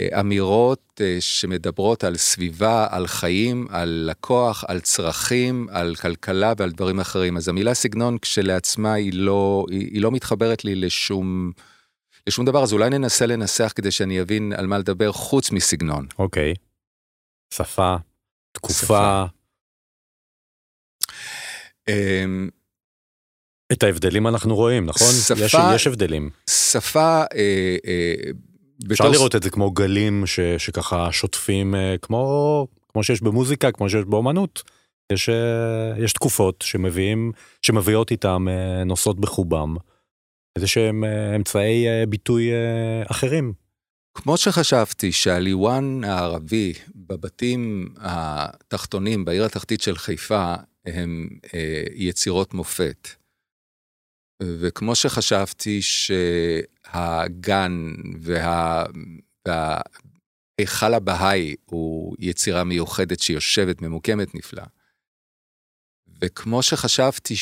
אה, 0.00 0.20
אמירות 0.20 1.00
אה, 1.00 1.16
שמדברות 1.20 2.04
על 2.04 2.16
סביבה, 2.16 2.86
על 2.90 3.06
חיים, 3.06 3.66
על 3.70 4.04
לקוח, 4.10 4.64
על 4.68 4.80
צרכים, 4.80 5.68
על 5.70 5.94
כלכלה 5.94 6.52
ועל 6.56 6.70
דברים 6.70 7.00
אחרים. 7.00 7.36
אז 7.36 7.48
המילה 7.48 7.74
סגנון 7.74 8.18
כשלעצמה 8.18 8.92
היא 8.92 9.12
לא, 9.14 9.66
היא, 9.70 9.88
היא 9.92 10.02
לא 10.02 10.10
מתחברת 10.10 10.64
לי 10.64 10.74
לשום, 10.74 11.52
לשום 12.26 12.46
דבר, 12.46 12.62
אז 12.62 12.72
אולי 12.72 12.90
ננסה 12.90 13.26
לנסח 13.26 13.72
כדי 13.76 13.90
שאני 13.90 14.20
אבין 14.20 14.52
על 14.52 14.66
מה 14.66 14.78
לדבר 14.78 15.12
חוץ 15.12 15.50
מסגנון. 15.50 16.06
אוקיי. 16.18 16.54
שפה, 17.54 17.96
תקופה, 18.52 18.84
שפה. 18.84 19.24
אמ, 21.88 22.48
את 23.72 23.82
ההבדלים 23.82 24.26
אנחנו 24.26 24.56
רואים, 24.56 24.86
נכון? 24.86 25.06
שפה- 25.26 25.44
יש, 25.44 25.54
יש 25.74 25.86
הבדלים. 25.86 26.30
שפה, 26.50 27.00
אה, 27.34 27.76
אה, 27.86 28.14
אפשר 28.92 29.04
בתור- 29.04 29.08
לראות 29.12 29.36
את 29.36 29.42
זה 29.42 29.50
כמו 29.50 29.70
גלים 29.70 30.26
ש, 30.26 30.40
שככה 30.58 31.12
שוטפים, 31.12 31.74
אה, 31.74 31.94
כמו, 32.02 32.66
כמו 32.92 33.04
שיש 33.04 33.22
במוזיקה, 33.22 33.72
כמו 33.72 33.90
שיש 33.90 34.04
באומנות. 34.04 34.62
יש, 35.12 35.28
אה, 35.28 35.34
יש 36.04 36.12
תקופות 36.12 36.62
שמביאים, 36.66 37.32
שמביאות 37.62 38.10
איתם 38.10 38.46
אה, 38.48 38.84
נושאות 38.84 39.20
בחובם. 39.20 39.76
איזה 40.56 40.66
שהם 40.66 41.04
אה, 41.04 41.36
אמצעי 41.36 41.88
אה, 41.88 42.06
ביטוי 42.08 42.50
אה, 42.52 43.02
אחרים. 43.10 43.52
כמו 44.14 44.36
שחשבתי 44.36 45.12
שהליוואן 45.12 46.04
הערבי 46.04 46.72
בבתים 46.94 47.88
התחתונים 47.98 49.24
בעיר 49.24 49.44
התחתית 49.44 49.80
של 49.80 49.96
חיפה 49.98 50.54
הם 50.86 51.28
אה, 51.54 51.82
יצירות 51.94 52.54
מופת. 52.54 53.08
וכמו 54.42 54.94
שחשבתי 54.94 55.82
שהגן 55.82 57.72
וה... 58.20 58.84
וההיכל 59.48 60.94
הבהאי 60.94 61.54
הוא 61.64 62.16
יצירה 62.18 62.64
מיוחדת 62.64 63.20
שיושבת, 63.20 63.82
ממוקמת 63.82 64.34
נפלא. 64.34 64.62
וכמו 66.22 66.62
שחשבתי 66.62 67.34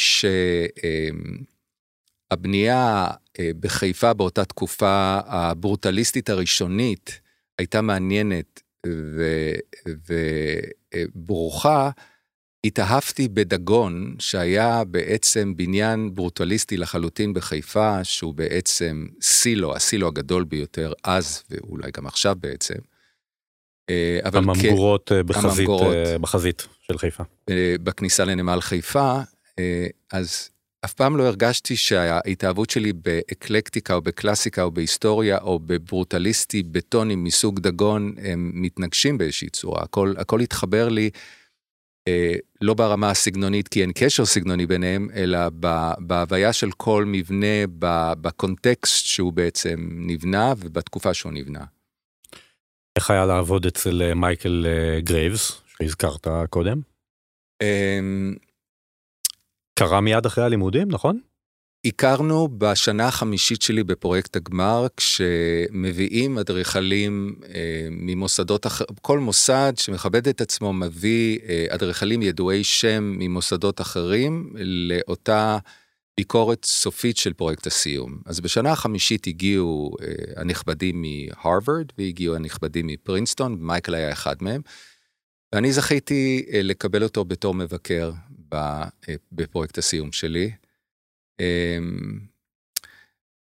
שהבנייה 2.30 3.07
אה, 3.38 3.50
בחיפה 3.61 4.14
באותה 4.14 4.45
תקופה 4.45 5.21
הברוטליסטית 5.26 6.28
הראשונית 6.28 7.21
הייתה 7.59 7.80
מעניינת 7.80 8.62
ו- 8.87 9.54
וברוכה, 11.04 11.90
התאהבתי 12.65 13.29
בדגון 13.29 14.17
שהיה 14.19 14.85
בעצם 14.85 15.57
בניין 15.57 16.15
ברוטליסטי 16.15 16.77
לחלוטין 16.77 17.35
בחיפה, 17.35 18.05
שהוא 18.05 18.35
בעצם 18.35 19.07
סילו, 19.21 19.77
הסילו 19.77 20.09
הגדול 20.09 20.45
ביותר 20.45 20.93
אז 21.05 21.43
ואולי 21.50 21.91
גם 21.97 22.07
עכשיו 22.07 22.37
בעצם. 22.41 22.75
אה, 23.91 24.19
כן, 24.23 24.38
הממגורות 24.38 25.12
אה, 25.12 25.23
בחזית, 25.23 25.59
הממגורות. 25.59 25.95
אה, 25.95 26.19
בחזית 26.19 26.67
של 26.81 26.99
חיפה. 26.99 27.25
בכניסה 27.83 28.25
לנמל 28.25 28.61
חיפה, 28.61 29.21
אז 30.12 30.50
אף 30.85 30.93
פעם 30.93 31.17
לא 31.17 31.23
הרגשתי 31.23 31.77
שההתאהבות 31.77 32.71
שלי 32.71 32.93
באקלקטיקה 32.93 33.95
או 33.95 34.00
בקלאסיקה 34.00 34.62
או 34.62 34.71
בהיסטוריה 34.71 35.38
או 35.38 35.59
בברוטליסטי 35.59 36.62
בטונים 36.62 37.25
מסוג 37.25 37.61
דגון 37.61 38.15
הם 38.23 38.50
מתנגשים 38.55 39.19
באיזושהי 39.19 39.50
צורה. 39.50 39.83
הכל, 39.83 40.15
הכל 40.19 40.41
התחבר 40.41 40.88
לי 40.88 41.11
לא 42.61 42.75
ברמה 42.75 43.11
הסגנונית 43.11 43.69
כי 43.69 43.83
אין 43.83 43.93
קשר 43.95 44.25
סגנוני 44.25 44.67
ביניהם, 44.67 45.09
אלא 45.15 45.38
בהוויה 45.99 46.53
של 46.53 46.71
כל 46.71 47.05
מבנה, 47.07 47.67
ב- 47.79 48.12
בקונטקסט 48.21 49.07
שהוא 49.07 49.33
בעצם 49.33 49.88
נבנה 49.93 50.53
ובתקופה 50.59 51.15
שהוא 51.15 51.33
נבנה. 51.33 51.65
איך 52.97 53.11
היה 53.11 53.27
לעבוד 53.27 53.67
אצל 53.67 54.03
אה, 54.03 54.15
מייקל 54.15 54.67
אה, 54.67 55.00
גרייבס, 55.00 55.62
שהזכרת 55.67 56.27
קודם? 56.50 56.81
אמ, 57.62 58.35
קרה 59.79 60.00
מיד 60.00 60.27
אחרי 60.27 60.45
הלימודים, 60.45 60.88
נכון? 60.91 61.21
הכרנו 61.85 62.49
בשנה 62.58 63.08
החמישית 63.08 63.62
שלי 63.62 63.85
בפרויקט 63.85 64.37
הגמר, 64.37 64.87
כשמביאים 64.97 66.38
אדריכלים 66.38 67.35
אה, 67.54 67.88
ממוסדות 67.90 68.66
אחר, 68.66 68.85
כל 69.02 69.18
מוסד 69.18 69.73
שמכבד 69.76 70.28
את 70.28 70.40
עצמו 70.40 70.73
מביא 70.73 71.38
אה, 71.49 71.66
אדריכלים 71.68 72.23
ידועי 72.23 72.64
שם 72.64 73.14
ממוסדות 73.18 73.80
אחרים 73.80 74.52
לאותה 74.56 75.58
ביקורת 76.18 76.64
סופית 76.64 77.16
של 77.16 77.32
פרויקט 77.32 77.66
הסיום. 77.66 78.18
אז 78.26 78.40
בשנה 78.40 78.73
החמישית 78.73 79.26
הגיעו 79.26 79.97
אה, 80.02 80.40
הנכבדים 80.40 81.02
מהרווארד 81.02 81.87
והגיעו 81.99 82.35
הנכבדים 82.37 82.87
מפרינסטון, 82.87 83.56
מייקל 83.61 83.94
היה 83.94 84.12
אחד 84.12 84.37
מהם, 84.40 84.61
ואני 85.54 85.73
זכיתי 85.73 86.47
אה, 86.52 86.62
לקבל 86.62 87.02
אותו 87.02 87.25
בתור 87.25 87.54
מבקר 87.54 88.12
אה, 88.54 88.85
בפרויקט 89.32 89.78
הסיום 89.78 90.12
שלי. 90.12 90.50
אמ, 91.40 92.18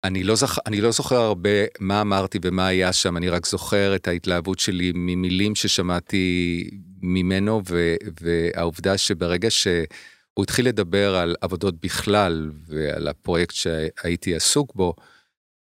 אני 0.04 0.24
לא, 0.24 0.34
זכ... 0.34 0.58
אני 0.66 0.80
לא 0.80 0.90
זוכר 0.90 1.16
הרבה 1.16 1.50
מה 1.80 2.00
אמרתי 2.00 2.38
ומה 2.42 2.66
היה 2.66 2.92
שם, 2.92 3.16
אני 3.16 3.28
רק 3.28 3.46
זוכר 3.46 3.96
את 3.96 4.08
ההתלהבות 4.08 4.58
שלי 4.58 4.92
ממילים 4.94 5.54
ששמעתי 5.54 6.68
ממנו, 7.02 7.62
ו... 7.68 7.94
והעובדה 8.20 8.98
שברגע 8.98 9.50
שהוא 9.50 10.42
התחיל 10.42 10.68
לדבר 10.68 11.16
על 11.16 11.36
עבודות 11.40 11.74
בכלל 11.80 12.50
ועל 12.66 13.08
הפרויקט 13.08 13.54
שהייתי 13.54 14.34
עסוק 14.34 14.74
בו, 14.74 14.94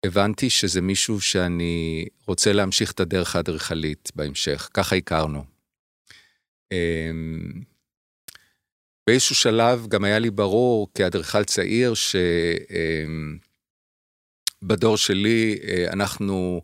הבנתי 0.07 0.50
שזה 0.50 0.81
מישהו 0.81 1.21
שאני 1.21 2.07
רוצה 2.27 2.53
להמשיך 2.53 2.93
את 2.93 3.00
הדרך 3.00 3.37
האדריכלית 3.37 4.11
בהמשך, 4.15 4.69
ככה 4.75 4.97
הכרנו. 4.97 5.45
אמ, 6.73 7.70
באיזשהו 9.11 9.35
שלב 9.35 9.87
גם 9.88 10.05
היה 10.05 10.19
לי 10.19 10.31
ברור 10.31 10.88
כאדריכל 10.95 11.45
צעיר 11.45 11.95
שבדור 14.64 14.97
שלי 14.97 15.59
אה, 15.69 15.87
אנחנו 15.93 16.62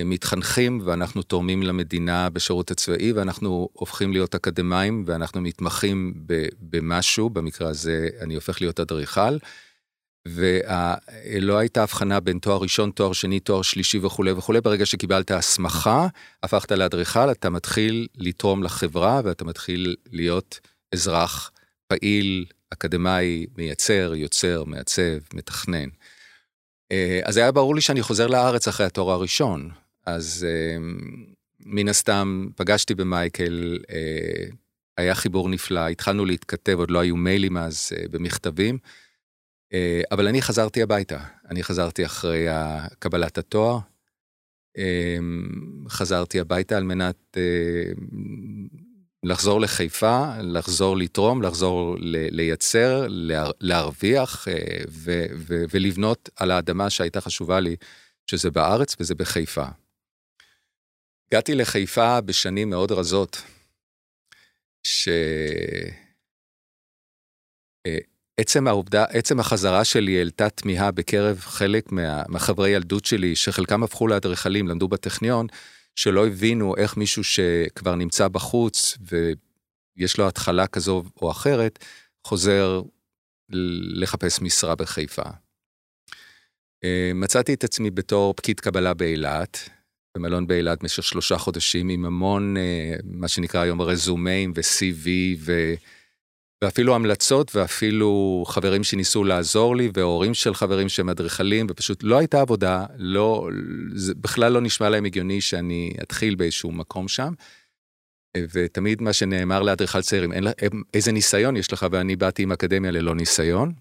מתחנכים 0.00 0.80
ואנחנו 0.84 1.22
תורמים 1.22 1.62
למדינה 1.62 2.30
בשירות 2.30 2.70
הצבאי 2.70 3.12
ואנחנו 3.12 3.68
הופכים 3.72 4.12
להיות 4.12 4.34
אקדמאים 4.34 5.04
ואנחנו 5.06 5.40
מתמחים 5.40 6.14
במשהו, 6.60 7.30
במקרה 7.30 7.68
הזה 7.68 8.08
אני 8.20 8.34
הופך 8.34 8.60
להיות 8.60 8.80
אדריכל. 8.80 9.38
ולא 10.26 11.58
הייתה 11.58 11.82
הבחנה 11.82 12.20
בין 12.20 12.38
תואר 12.38 12.62
ראשון, 12.62 12.90
תואר 12.90 13.12
שני, 13.12 13.40
תואר 13.40 13.62
שלישי 13.62 13.98
וכולי 13.98 14.32
וכולי. 14.32 14.60
ברגע 14.60 14.86
שקיבלת 14.86 15.30
הסמכה, 15.30 16.06
הפכת 16.42 16.72
לאדריכל, 16.72 17.30
אתה 17.30 17.50
מתחיל 17.50 18.06
לתרום 18.14 18.62
לחברה 18.62 19.20
ואתה 19.24 19.44
מתחיל 19.44 19.96
להיות 20.12 20.60
אזרח 20.92 21.50
פעיל, 21.88 22.44
אקדמאי, 22.70 23.46
מייצר, 23.56 24.12
יוצר, 24.14 24.64
מעצב, 24.64 25.18
מתכנן. 25.34 25.88
אה, 26.92 27.20
אז 27.24 27.36
היה 27.36 27.52
ברור 27.52 27.74
לי 27.74 27.80
שאני 27.80 28.02
חוזר 28.02 28.26
לארץ 28.26 28.68
אחרי 28.68 28.86
התואר 28.86 29.10
הראשון. 29.10 29.70
אז 30.06 30.46
אה, 30.48 30.76
מן 31.60 31.88
הסתם 31.88 32.48
פגשתי 32.56 32.94
במייקל, 32.94 33.78
אה, 33.90 34.44
היה 34.96 35.14
חיבור 35.14 35.48
נפלא, 35.48 35.88
התחלנו 35.88 36.24
להתכתב, 36.24 36.78
עוד 36.78 36.90
לא 36.90 36.98
היו 36.98 37.16
מיילים 37.16 37.56
אז 37.56 37.92
במכתבים. 38.10 38.78
אבל 40.10 40.28
אני 40.28 40.42
חזרתי 40.42 40.82
הביתה, 40.82 41.18
אני 41.50 41.62
חזרתי 41.62 42.06
אחרי 42.06 42.46
קבלת 42.98 43.38
התואר, 43.38 43.78
חזרתי 45.88 46.40
הביתה 46.40 46.76
על 46.76 46.84
מנת 46.84 47.36
לחזור 49.22 49.60
לחיפה, 49.60 50.28
לחזור 50.42 50.96
לתרום, 50.96 51.42
לחזור 51.42 51.96
לייצר, 52.30 53.06
להרוויח 53.60 54.48
ולבנות 55.70 56.28
על 56.36 56.50
האדמה 56.50 56.90
שהייתה 56.90 57.20
חשובה 57.20 57.60
לי, 57.60 57.76
שזה 58.26 58.50
בארץ 58.50 58.96
וזה 59.00 59.14
בחיפה. 59.14 59.64
הגעתי 61.28 61.54
לחיפה 61.54 62.20
בשנים 62.20 62.70
מאוד 62.70 62.92
רזות, 62.92 63.42
ש... 64.82 65.08
עצם 68.36 68.66
העובדה, 68.66 69.04
עצם 69.04 69.40
החזרה 69.40 69.84
שלי 69.84 70.18
העלתה 70.18 70.50
תמיהה 70.50 70.90
בקרב 70.90 71.38
חלק 71.38 71.92
מה, 71.92 72.22
מהחברי 72.28 72.70
ילדות 72.70 73.04
שלי, 73.04 73.36
שחלקם 73.36 73.82
הפכו 73.82 74.06
לאדריכלים, 74.06 74.68
למדו 74.68 74.88
בטכניון, 74.88 75.46
שלא 75.98 76.26
הבינו 76.26 76.76
איך 76.76 76.96
מישהו 76.96 77.24
שכבר 77.24 77.94
נמצא 77.94 78.28
בחוץ 78.28 78.98
ויש 79.96 80.18
לו 80.18 80.28
התחלה 80.28 80.66
כזו 80.66 81.04
או 81.22 81.30
אחרת, 81.30 81.84
חוזר 82.26 82.82
לחפש 83.94 84.40
משרה 84.40 84.74
בחיפה. 84.74 85.22
אה, 86.84 87.10
מצאתי 87.14 87.54
את 87.54 87.64
עצמי 87.64 87.90
בתור 87.90 88.34
פקיד 88.34 88.60
קבלה 88.60 88.94
באילת, 88.94 89.68
במלון 90.16 90.46
באילת 90.46 90.80
במשך 90.82 91.02
שלושה 91.02 91.38
חודשים, 91.38 91.88
עם 91.88 92.04
המון, 92.04 92.56
אה, 92.56 92.96
מה 93.04 93.28
שנקרא 93.28 93.60
היום 93.60 93.82
רזומיים 93.82 94.52
ו-CV 94.56 95.08
ו... 95.38 95.74
ואפילו 96.64 96.94
המלצות 96.94 97.56
ואפילו 97.56 98.44
חברים 98.46 98.84
שניסו 98.84 99.24
לעזור 99.24 99.76
לי 99.76 99.90
והורים 99.94 100.34
של 100.34 100.54
חברים 100.54 100.88
שהם 100.88 101.08
אדריכלים 101.08 101.66
ופשוט 101.70 102.02
לא 102.02 102.18
הייתה 102.18 102.40
עבודה, 102.40 102.84
לא, 102.96 103.48
זה 103.94 104.14
בכלל 104.14 104.52
לא 104.52 104.60
נשמע 104.60 104.88
להם 104.88 105.04
הגיוני 105.04 105.40
שאני 105.40 105.94
אתחיל 106.02 106.34
באיזשהו 106.34 106.72
מקום 106.72 107.08
שם. 107.08 107.32
ותמיד 108.36 109.02
מה 109.02 109.12
שנאמר 109.12 109.62
לאדריכל 109.62 110.02
צעירים, 110.02 110.32
אין, 110.32 110.44
איזה 110.94 111.12
ניסיון 111.12 111.56
יש 111.56 111.72
לך 111.72 111.86
ואני 111.92 112.16
באתי 112.16 112.42
עם 112.42 112.52
אקדמיה 112.52 112.90
ללא 112.90 113.14
ניסיון. 113.14 113.72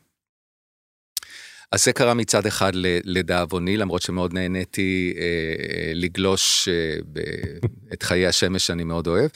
אז 1.71 1.85
זה 1.85 1.93
קרה 1.93 2.13
מצד 2.13 2.45
אחד 2.45 2.71
לדאבוני, 3.03 3.77
למרות 3.77 4.01
שמאוד 4.01 4.33
נהניתי 4.33 5.13
אה, 5.17 5.91
לגלוש 5.93 6.67
אה, 6.67 6.97
את 7.93 8.03
חיי 8.03 8.27
השמש 8.27 8.67
שאני 8.67 8.83
מאוד 8.83 9.07
אוהב. 9.07 9.29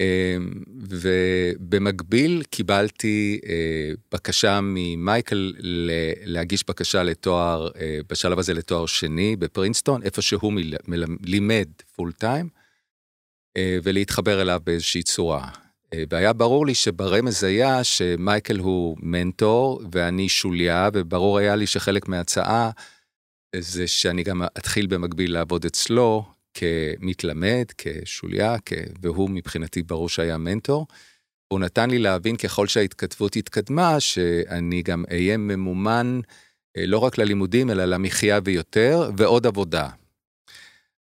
אמ, 0.00 0.50
ובמקביל 0.90 2.42
קיבלתי 2.50 3.40
אה, 3.46 3.90
בקשה 4.12 4.60
ממייקל 4.62 5.52
להגיש 6.24 6.64
בקשה 6.68 7.02
לתואר, 7.02 7.68
אה, 7.80 7.98
בשלב 8.08 8.38
הזה 8.38 8.54
לתואר 8.54 8.86
שני 8.86 9.36
בפרינסטון, 9.36 10.02
איפה 10.02 10.22
שהוא 10.22 10.52
לימד 11.24 11.68
פול 11.96 12.12
טיים, 12.12 12.48
אה, 13.56 13.78
ולהתחבר 13.82 14.42
אליו 14.42 14.60
באיזושהי 14.64 15.02
צורה. 15.02 15.48
והיה 16.10 16.32
ברור 16.32 16.66
לי 16.66 16.74
שברמז 16.74 17.44
היה 17.44 17.84
שמייקל 17.84 18.58
הוא 18.58 18.96
מנטור 19.00 19.82
ואני 19.92 20.28
שוליה, 20.28 20.88
וברור 20.92 21.38
היה 21.38 21.56
לי 21.56 21.66
שחלק 21.66 22.08
מההצעה 22.08 22.70
זה 23.56 23.86
שאני 23.86 24.22
גם 24.22 24.42
אתחיל 24.42 24.86
במקביל 24.86 25.32
לעבוד 25.32 25.64
אצלו, 25.64 26.24
כמתלמד, 26.54 27.64
כשוליה, 27.78 28.56
כ... 28.66 28.72
והוא 29.02 29.30
מבחינתי 29.30 29.82
ברור 29.82 30.08
שהיה 30.08 30.38
מנטור. 30.38 30.86
הוא 31.48 31.60
נתן 31.60 31.90
לי 31.90 31.98
להבין 31.98 32.36
ככל 32.36 32.66
שההתכתבות 32.66 33.36
התקדמה, 33.36 34.00
שאני 34.00 34.82
גם 34.82 35.04
אהיה 35.10 35.36
ממומן 35.36 36.20
אה, 36.76 36.86
לא 36.86 36.98
רק 36.98 37.18
ללימודים, 37.18 37.70
אלא 37.70 37.84
למחיה 37.84 38.38
ויותר, 38.44 39.10
ועוד 39.16 39.46
עבודה. 39.46 39.88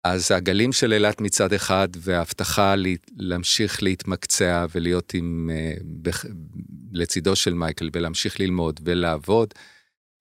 אז 0.03 0.31
הגלים 0.31 0.73
של 0.73 0.93
אילת 0.93 1.21
מצד 1.21 1.53
אחד, 1.53 1.87
וההבטחה 1.95 2.75
להמשיך 3.17 3.83
להתמקצע 3.83 4.65
ולהיות 4.75 5.13
עם, 5.13 5.49
אה, 5.53 5.73
לצידו 6.91 7.35
של 7.35 7.53
מייקל 7.53 7.89
ולהמשיך 7.93 8.39
ללמוד 8.39 8.79
ולעבוד, 8.83 9.53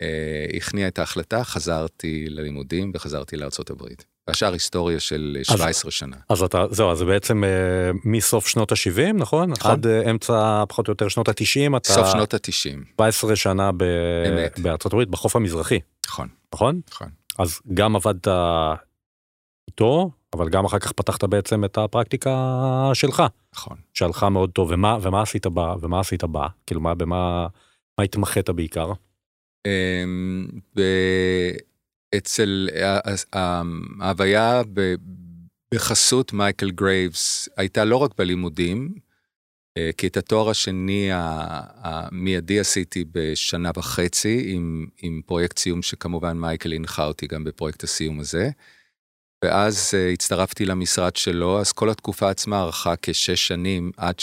אה, 0.03 0.47
הכניע 0.57 0.88
את 0.88 0.99
ההחלטה, 0.99 1.44
חזרתי 1.44 2.27
ללימודים 2.29 2.92
וחזרתי 2.94 3.37
לארה"ב. 3.37 3.83
והשאר 4.29 4.53
היסטוריה 4.53 5.01
של 5.01 5.39
17 5.43 5.69
אז, 5.69 5.93
שנה. 5.95 6.17
אז 6.29 6.43
אתה, 6.43 6.65
זהו, 6.71 6.91
אז 6.91 7.03
בעצם 7.03 7.45
אה, 7.45 7.51
מסוף 8.05 8.47
שנות 8.47 8.73
ה-70, 8.73 9.13
נכון? 9.15 9.51
נכון. 9.51 9.71
עד 9.71 9.87
אה, 9.87 10.11
אמצע 10.11 10.65
פחות 10.69 10.89
או 10.89 10.93
יותר 10.93 11.09
שנות 11.09 11.29
ה-90, 11.29 11.77
אתה... 11.77 11.93
סוף 11.93 12.07
שנות 12.13 12.35
ה-90. 12.35 12.85
17 12.95 13.37
שנה 13.37 13.71
ב... 13.77 13.85
בארצות 14.63 14.93
הברית, 14.93 15.09
בחוף 15.09 15.37
המזרחי. 15.37 15.79
נכון. 16.07 16.29
נכון? 16.55 16.81
נכון. 16.91 17.09
אז 17.39 17.61
גם 17.75 17.97
עבדת 17.97 18.29
איתו, 19.71 20.11
אבל 20.33 20.49
גם 20.49 20.65
אחר 20.65 20.79
כך 20.79 20.93
פתחת 20.93 21.25
בעצם 21.25 21.65
את 21.65 21.79
הפרקטיקה 21.79 22.91
שלך. 22.95 23.23
נכון. 23.55 23.77
שהלכה 23.95 24.29
מאוד 24.29 24.51
טוב, 24.51 24.69
ומה, 24.71 24.99
ומה 25.03 25.23
עשית 25.23 25.47
בה, 25.47 25.75
ומה 25.81 26.01
עשית 26.01 26.25
בה? 26.25 26.47
כאילו, 26.67 26.81
מה, 26.81 26.95
במה, 26.95 27.47
מה 27.99 28.05
התמחית 28.05 28.51
בעיקר? 28.51 28.93
אמ, 32.12 32.18
אצל 32.18 32.68
ההוויה 34.01 34.62
בחסות 35.75 36.33
מייקל 36.33 36.70
גרייבס 36.70 37.48
הייתה 37.57 37.85
לא 37.85 37.96
רק 37.96 38.11
בלימודים, 38.18 38.94
אה, 39.79 39.90
כי 39.96 40.07
את 40.07 40.16
התואר 40.16 40.51
השני 40.51 41.09
המיידי 41.12 42.61
עשיתי 42.61 43.05
בשנה 43.12 43.70
וחצי 43.77 44.44
עם, 44.46 44.87
עם 45.03 45.20
פרויקט 45.27 45.59
סיום 45.59 45.83
שכמובן 45.83 46.37
מייקל 46.38 46.72
הנחה 46.72 47.05
אותי 47.07 47.27
גם 47.27 47.44
בפרויקט 47.44 47.85
הסיום 47.85 48.20
הזה. 48.20 48.51
ואז 49.44 49.94
הצטרפתי 50.12 50.66
למשרד 50.66 51.16
שלו, 51.16 51.61
אז 51.61 51.72
כל 51.72 51.90
התקופה 51.90 52.31
עצמה 52.31 52.62
ארכה 52.62 52.94
כשש 53.03 53.48
שנים 53.48 53.90
עד 53.96 54.20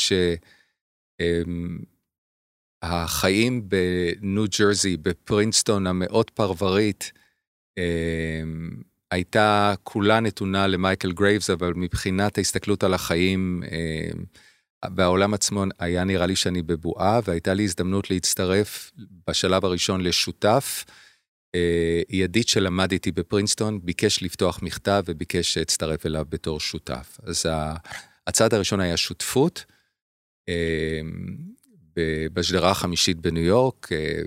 שהחיים 2.83 3.57
um, 3.57 3.61
בניו 3.69 4.45
ג'רזי, 4.59 4.97
בפרינסטון 4.97 5.87
המאוד 5.87 6.29
פרברית, 6.29 7.11
אמ, 7.15 7.18
הייתה 9.11 9.73
כולה 9.83 10.19
נתונה 10.19 10.67
למייקל 10.67 11.11
גרייבס, 11.11 11.49
אבל 11.49 11.73
מבחינת 11.75 12.37
ההסתכלות 12.37 12.83
על 12.83 12.93
החיים 12.93 13.63
והעולם 14.95 15.29
אמ, 15.29 15.33
עצמו, 15.33 15.63
היה 15.79 16.03
נראה 16.03 16.25
לי 16.25 16.35
שאני 16.35 16.61
בבועה, 16.61 17.19
והייתה 17.23 17.53
לי 17.53 17.63
הזדמנות 17.63 18.09
להצטרף 18.09 18.91
בשלב 19.27 19.65
הראשון 19.65 20.01
לשותף. 20.01 20.85
אה, 21.55 22.01
ידיד 22.09 22.47
שלמד 22.47 22.91
איתי 22.91 23.11
בפרינסטון, 23.11 23.79
ביקש 23.83 24.23
לפתוח 24.23 24.59
מכתב 24.61 25.03
וביקש 25.05 25.53
שאצטרף 25.53 26.05
אליו 26.05 26.25
בתור 26.29 26.59
שותף. 26.59 27.17
אז 27.23 27.45
הצעד 28.27 28.53
הראשון 28.53 28.79
היה 28.79 28.97
שותפות. 28.97 29.65
אמ, 30.47 31.37
בשדרה 32.33 32.71
החמישית 32.71 33.17
בניו 33.17 33.43
יורק, 33.43 33.89
אה, 33.91 34.21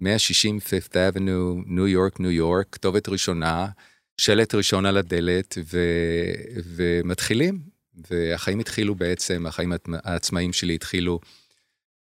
160 0.00 0.58
Fifth 0.58 0.92
Avenue, 0.92 1.64
ניו 1.66 1.88
יורק, 1.88 2.20
ניו 2.20 2.30
יורק, 2.30 2.66
כתובת 2.72 3.08
ראשונה, 3.08 3.66
שלט 4.16 4.54
ראשון 4.54 4.86
על 4.86 4.96
הדלת, 4.96 5.58
ו, 5.72 5.78
ומתחילים. 6.64 7.60
והחיים 8.10 8.58
התחילו 8.58 8.94
בעצם, 8.94 9.46
החיים 9.46 9.72
העצמאיים 10.04 10.52
שלי 10.52 10.74
התחילו 10.74 11.20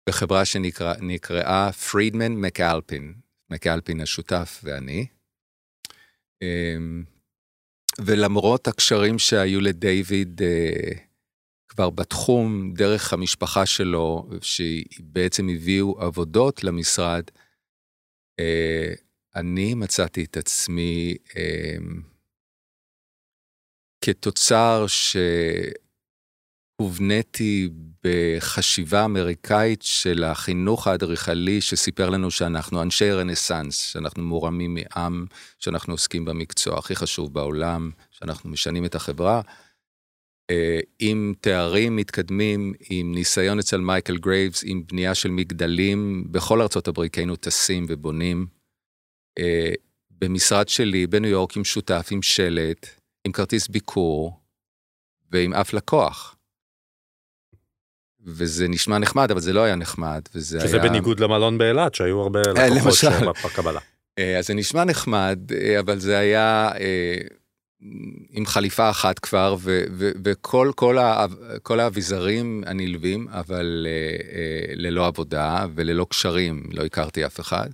בחברה 0.09 0.45
שנקראה 0.45 1.71
פרידמן 1.71 2.31
מקאלפין, 2.31 3.13
מקאלפין 3.49 4.01
השותף 4.01 4.61
ואני. 4.63 5.05
אמ, 6.41 7.03
ולמרות 8.01 8.67
הקשרים 8.67 9.19
שהיו 9.19 9.61
לדיוויד 9.61 10.41
אה, 10.41 10.91
כבר 11.67 11.89
בתחום, 11.89 12.73
דרך 12.73 13.13
המשפחה 13.13 13.65
שלו, 13.65 14.29
שבעצם 14.41 15.49
הביאו 15.49 16.01
עבודות 16.01 16.63
למשרד, 16.63 17.23
אני 19.35 19.73
מצאתי 19.73 20.23
את 20.23 20.37
עצמי, 20.37 21.15
אמ, 21.37 22.01
כתוצר 24.05 24.85
שהובניתי 26.79 27.69
בחשיבה 28.03 29.05
אמריקאית 29.05 29.81
של 29.81 30.23
החינוך 30.23 30.87
האדריכלי 30.87 31.61
שסיפר 31.61 32.09
לנו 32.09 32.31
שאנחנו 32.31 32.81
אנשי 32.81 33.11
רנסאנס, 33.11 33.81
שאנחנו 33.81 34.23
מורמים 34.23 34.73
מעם, 34.75 35.25
שאנחנו 35.59 35.93
עוסקים 35.93 36.25
במקצוע 36.25 36.79
הכי 36.79 36.95
חשוב 36.95 37.33
בעולם, 37.33 37.91
שאנחנו 38.11 38.49
משנים 38.49 38.85
את 38.85 38.95
החברה. 38.95 39.41
אה, 40.49 40.79
עם 40.99 41.33
תארים 41.41 41.95
מתקדמים, 41.95 42.73
עם 42.89 43.11
ניסיון 43.15 43.59
אצל 43.59 43.77
מייקל 43.77 44.17
גרייבס, 44.17 44.63
עם 44.65 44.83
בנייה 44.87 45.15
של 45.15 45.29
מגדלים, 45.29 46.23
בכל 46.31 46.61
ארצות 46.61 46.87
הברית 46.87 47.15
היינו 47.15 47.35
טסים 47.35 47.85
ובונים. 47.89 48.45
אה, 49.39 49.73
במשרד 50.11 50.69
שלי 50.69 51.07
בניו 51.07 51.29
יורק 51.31 51.57
עם 51.57 51.63
שותף, 51.63 52.07
עם 52.11 52.21
שלט, 52.21 52.87
עם 53.25 53.31
כרטיס 53.31 53.67
ביקור 53.67 54.39
ועם 55.31 55.53
אף 55.53 55.73
לקוח. 55.73 56.35
וזה 58.25 58.67
נשמע 58.67 58.97
נחמד, 58.97 59.31
אבל 59.31 59.39
זה 59.39 59.53
לא 59.53 59.63
היה 59.63 59.75
נחמד, 59.75 60.21
וזה 60.35 60.59
שזה 60.59 60.81
היה... 60.81 60.89
בניגוד 60.89 61.19
למלון 61.19 61.57
באילת, 61.57 61.95
שהיו 61.95 62.21
הרבה 62.21 62.39
אה, 62.39 62.69
לקוחות 62.69 62.85
למשל. 62.85 63.31
בקבלה. 63.45 63.79
אז 64.39 64.47
זה 64.47 64.53
נשמע 64.53 64.83
נחמד, 64.83 65.39
אבל 65.79 65.99
זה 65.99 66.17
היה 66.17 66.71
עם 68.29 68.45
חליפה 68.45 68.89
אחת 68.89 69.19
כבר, 69.19 69.55
ו- 69.59 69.83
ו- 69.91 70.11
וכל 70.23 70.71
כל 70.75 70.97
ה- 70.97 71.25
כל 71.63 71.79
האביזרים 71.79 72.63
הנלווים, 72.65 73.27
אבל 73.31 73.87
אה, 73.89 73.91
אה, 74.37 74.73
ללא 74.75 75.07
עבודה 75.07 75.65
וללא 75.75 76.05
קשרים, 76.09 76.63
לא 76.71 76.85
הכרתי 76.85 77.25
אף 77.25 77.39
אחד. 77.39 77.69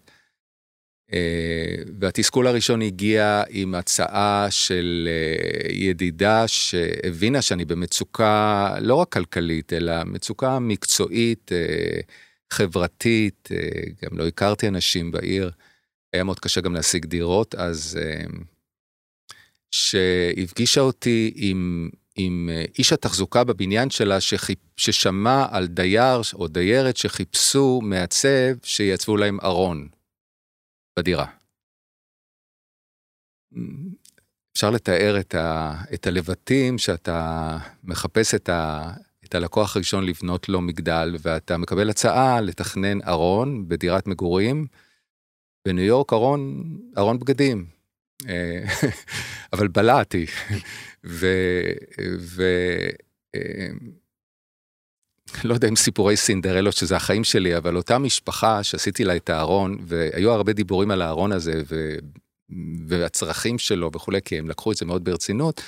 אה, 1.13 1.75
והתסכול 1.99 2.47
הראשון 2.47 2.81
הגיע 2.81 3.43
עם 3.49 3.75
הצעה 3.75 4.47
של 4.49 5.09
אה, 5.11 5.71
ידידה 5.71 6.47
שהבינה 6.47 7.41
שאני 7.41 7.65
במצוקה 7.65 8.75
לא 8.81 8.95
רק 8.95 9.11
כלכלית, 9.11 9.73
אלא 9.73 10.03
מצוקה 10.05 10.59
מקצועית, 10.59 11.51
אה, 11.51 11.99
חברתית, 12.53 13.49
אה, 13.51 13.57
גם 14.03 14.17
לא 14.17 14.27
הכרתי 14.27 14.67
אנשים 14.67 15.11
בעיר. 15.11 15.51
היה 16.13 16.23
מאוד 16.23 16.39
קשה 16.39 16.61
גם 16.61 16.73
להשיג 16.73 17.05
דירות, 17.05 17.55
אז 17.55 17.99
אה, 18.01 18.23
שהפגישה 19.71 20.81
אותי 20.81 21.33
עם, 21.35 21.89
עם 22.15 22.49
אה, 22.51 22.65
איש 22.77 22.93
התחזוקה 22.93 23.43
בבניין 23.43 23.89
שלה 23.89 24.21
שחיפ, 24.21 24.59
ששמע 24.77 25.45
על 25.51 25.67
דייר 25.67 26.21
או 26.33 26.47
דיירת 26.47 26.97
שחיפשו 26.97 27.79
מעצב 27.83 28.55
שיעצבו 28.63 29.17
להם 29.17 29.37
ארון 29.43 29.87
בדירה. 30.99 31.25
אפשר 34.53 34.69
לתאר 34.69 35.19
את, 35.19 35.35
ה, 35.35 35.75
את 35.93 36.07
הלבטים 36.07 36.77
שאתה 36.77 37.57
מחפש 37.83 38.35
את, 38.35 38.49
ה, 38.49 38.91
את 39.25 39.35
הלקוח 39.35 39.75
הראשון 39.75 40.05
לבנות 40.05 40.49
לו 40.49 40.61
מגדל 40.61 41.15
ואתה 41.19 41.57
מקבל 41.57 41.89
הצעה 41.89 42.41
לתכנן 42.41 43.01
ארון 43.01 43.67
בדירת 43.67 44.07
מגורים. 44.07 44.67
בניו 45.67 45.83
יורק 45.85 46.13
ארון, 46.13 46.63
ארון 46.97 47.19
בגדים. 47.19 47.78
אה, 48.27 48.63
אבל 49.53 49.67
בלעתי. 49.67 50.25
ו... 51.05 51.27
ו... 52.19 52.43
אה, 53.35 53.67
לא 55.43 55.53
יודע 55.53 55.67
אם 55.67 55.75
סיפורי 55.75 56.17
סינדרלות 56.17 56.73
שזה 56.73 56.95
החיים 56.95 57.23
שלי, 57.23 57.57
אבל 57.57 57.77
אותה 57.77 57.97
משפחה 57.97 58.63
שעשיתי 58.63 59.03
לה 59.03 59.15
את 59.15 59.29
הארון, 59.29 59.77
והיו 59.87 60.31
הרבה 60.31 60.53
דיבורים 60.53 60.91
על 60.91 61.01
הארון 61.01 61.31
הזה, 61.31 61.61
ו... 61.69 61.95
והצרכים 62.87 63.59
שלו 63.59 63.91
וכולי, 63.95 64.21
כי 64.25 64.37
הם 64.37 64.49
לקחו 64.49 64.71
את 64.71 64.77
זה 64.77 64.85
מאוד 64.85 65.03
ברצינות. 65.03 65.61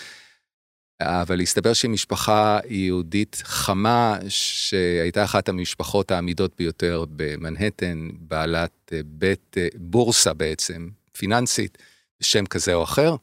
אבל 1.01 1.41
הסתבר 1.41 1.73
שהיא 1.73 1.91
משפחה 1.91 2.59
יהודית 2.69 3.41
חמה, 3.43 4.17
שהייתה 4.27 5.23
אחת 5.23 5.49
המשפחות 5.49 6.11
העמידות 6.11 6.51
ביותר 6.57 7.05
במנהטן, 7.15 8.09
בעלת 8.19 8.91
אה, 8.93 8.99
בית 9.05 9.57
בורסה 9.75 10.33
בעצם, 10.33 10.89
פיננסית, 11.17 11.77
בשם 12.21 12.45
כזה 12.45 12.73
או 12.73 12.83
אחר, 12.83 13.15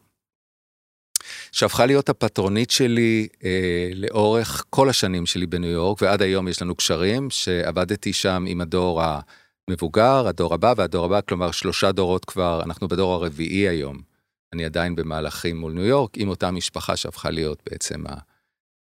שהפכה 1.53 1.87
להיות 1.87 2.09
הפטרונית 2.09 2.71
שלי 2.71 3.29
אה, 3.45 3.91
לאורך 3.95 4.65
כל 4.71 4.89
השנים 4.89 5.27
שלי 5.27 5.47
בניו 5.47 5.71
יורק, 5.71 6.03
ועד 6.03 6.23
היום 6.23 6.49
יש 6.49 6.63
לנו 6.63 6.75
קשרים, 6.75 7.31
שעבדתי 7.31 8.13
שם 8.13 8.45
עם 8.49 8.61
הדור 8.61 9.03
המבוגר, 9.03 10.27
הדור 10.29 10.55
הבא 10.55 10.75
והדור 10.77 11.05
הבא, 11.05 11.21
כלומר 11.29 11.51
שלושה 11.51 11.93
דורות 11.93 12.25
כבר, 12.25 12.63
אנחנו 12.65 12.89
בדור 12.89 13.15
הרביעי 13.15 13.69
היום. 13.69 14.01
אני 14.53 14.65
עדיין 14.65 14.97
במהלכים 14.97 15.57
מול 15.57 15.73
ניו 15.73 15.85
יורק, 15.85 16.11
עם 16.17 16.29
אותה 16.29 16.51
משפחה 16.51 16.97
שהפכה 16.97 17.31
להיות 17.31 17.63
בעצם 17.71 18.05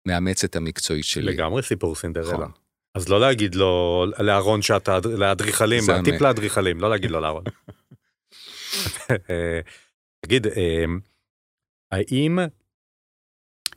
המאמצת 0.05 0.55
המקצועית 0.55 1.05
שלי. 1.05 1.33
לגמרי 1.33 1.63
סיפור 1.63 1.95
סינדרלה. 1.95 2.33
נכון. 2.33 2.51
אז 2.95 3.09
לא 3.09 3.19
להגיד 3.19 3.55
לו 3.55 4.05
לאהרון 4.19 4.61
שאתה 4.61 4.99
לאדריכלים, 5.17 5.81
זה 5.81 5.93
טיפ 6.03 6.13
אמת. 6.13 6.21
לאדריכלים, 6.21 6.79
לא 6.79 6.89
להגיד 6.89 7.11
לו 7.11 7.19
לאהרון. 7.19 7.43
תגיד, 10.25 10.47
אה, 10.47 10.85
האם 11.91 12.39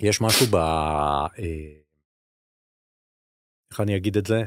יש 0.00 0.20
משהו 0.20 0.46
ב... 0.46 0.56
אה, 0.56 1.80
איך 3.70 3.80
אני 3.80 3.96
אגיד 3.96 4.16
את 4.16 4.26
זה? 4.26 4.44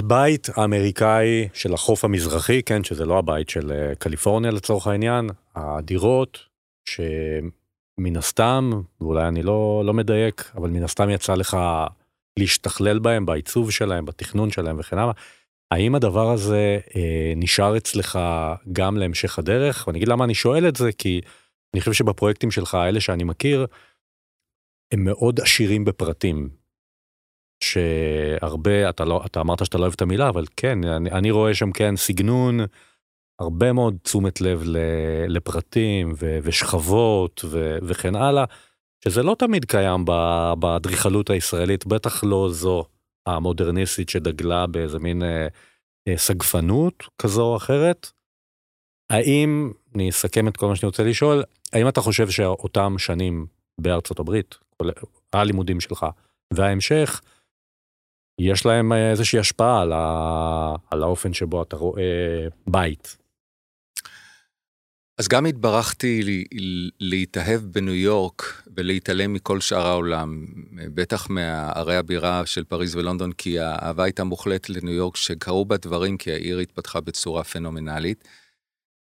הבית 0.00 0.48
האמריקאי 0.56 1.48
של 1.54 1.74
החוף 1.74 2.04
המזרחי, 2.04 2.62
כן, 2.62 2.84
שזה 2.84 3.06
לא 3.06 3.18
הבית 3.18 3.48
של 3.48 3.72
אה, 3.72 3.94
קליפורניה 3.94 4.50
לצורך 4.50 4.86
העניין, 4.86 5.30
הדירות 5.54 6.38
שמן 6.84 8.16
הסתם, 8.16 8.70
ואולי 9.00 9.28
אני 9.28 9.42
לא, 9.42 9.82
לא 9.86 9.94
מדייק, 9.94 10.50
אבל 10.54 10.70
מן 10.70 10.82
הסתם 10.82 11.10
יצא 11.10 11.34
לך 11.34 11.56
להשתכלל 12.38 12.98
בהם, 12.98 13.26
בעיצוב 13.26 13.70
שלהם, 13.70 14.04
בתכנון 14.04 14.50
שלהם 14.50 14.78
וכן 14.78 14.98
הלאה. 14.98 15.12
האם 15.72 15.94
הדבר 15.94 16.30
הזה 16.30 16.78
אה, 16.96 17.32
נשאר 17.36 17.76
אצלך 17.76 18.18
גם 18.72 18.96
להמשך 18.96 19.38
הדרך? 19.38 19.84
ואני 19.86 19.98
אגיד 19.98 20.08
למה 20.08 20.24
אני 20.24 20.34
שואל 20.34 20.68
את 20.68 20.76
זה, 20.76 20.92
כי 20.92 21.20
אני 21.74 21.80
חושב 21.80 21.92
שבפרויקטים 21.92 22.50
שלך, 22.50 22.74
אלה 22.74 23.00
שאני 23.00 23.24
מכיר, 23.24 23.66
הם 24.92 25.04
מאוד 25.04 25.40
עשירים 25.40 25.84
בפרטים. 25.84 26.62
שהרבה, 27.62 28.90
אתה, 28.90 29.04
לא, 29.04 29.22
אתה 29.26 29.40
אמרת 29.40 29.64
שאתה 29.64 29.78
לא 29.78 29.82
אוהב 29.82 29.92
את 29.92 30.02
המילה, 30.02 30.28
אבל 30.28 30.44
כן, 30.56 30.84
אני, 30.84 31.10
אני 31.10 31.30
רואה 31.30 31.54
שם 31.54 31.72
כן 31.72 31.96
סגנון, 31.96 32.60
הרבה 33.40 33.72
מאוד 33.72 33.96
תשומת 34.02 34.40
לב 34.40 34.62
ל, 34.64 34.76
לפרטים 35.28 36.12
ו, 36.16 36.38
ושכבות 36.42 37.44
ו, 37.44 37.78
וכן 37.82 38.16
הלאה, 38.16 38.44
שזה 39.04 39.22
לא 39.22 39.36
תמיד 39.38 39.64
קיים 39.64 40.04
באדריכלות 40.58 41.30
הישראלית, 41.30 41.86
בטח 41.86 42.24
לא 42.24 42.48
זו 42.50 42.84
המודרניסטית 43.26 44.08
שדגלה 44.08 44.66
באיזה 44.66 44.98
מין 44.98 45.22
אה, 45.22 45.46
אה, 46.08 46.16
סגפנות 46.16 47.04
כזו 47.18 47.42
או 47.42 47.56
אחרת. 47.56 48.10
האם, 49.10 49.72
אני 49.94 50.10
אסכם 50.10 50.48
את 50.48 50.56
כל 50.56 50.66
מה 50.66 50.76
שאני 50.76 50.86
רוצה 50.86 51.02
לשאול, 51.02 51.42
האם 51.72 51.88
אתה 51.88 52.00
חושב 52.00 52.30
שאותם 52.30 52.94
שנים 52.98 53.46
בארצות 53.78 54.18
הברית, 54.18 54.54
הלימודים 55.32 55.80
שלך 55.80 56.06
וההמשך, 56.54 57.20
יש 58.40 58.66
להם 58.66 58.92
אה, 58.92 59.10
איזושהי 59.10 59.38
השפעה 59.38 59.82
על, 59.82 59.92
ה... 59.92 60.76
על 60.90 61.02
האופן 61.02 61.32
שבו 61.32 61.62
אתה 61.62 61.76
רואה 61.76 62.46
בית. 62.66 63.21
אז 65.22 65.28
גם 65.28 65.46
התברכתי 65.46 66.44
להתאהב 67.00 67.60
בניו 67.60 67.94
יורק 67.94 68.62
ולהתעלם 68.76 69.32
מכל 69.32 69.60
שאר 69.60 69.86
העולם, 69.86 70.46
בטח 70.74 71.30
מערי 71.30 71.96
הבירה 71.96 72.46
של 72.46 72.64
פריז 72.64 72.96
ולונדון, 72.96 73.32
כי 73.32 73.58
האהבה 73.60 74.04
הייתה 74.04 74.24
מוחלטת 74.24 74.70
לניו 74.70 74.94
יורק, 74.94 75.16
שקרו 75.16 75.64
בה 75.64 75.76
דברים, 75.76 76.16
כי 76.16 76.32
העיר 76.32 76.58
התפתחה 76.58 77.00
בצורה 77.00 77.44
פנומנלית. 77.44 78.24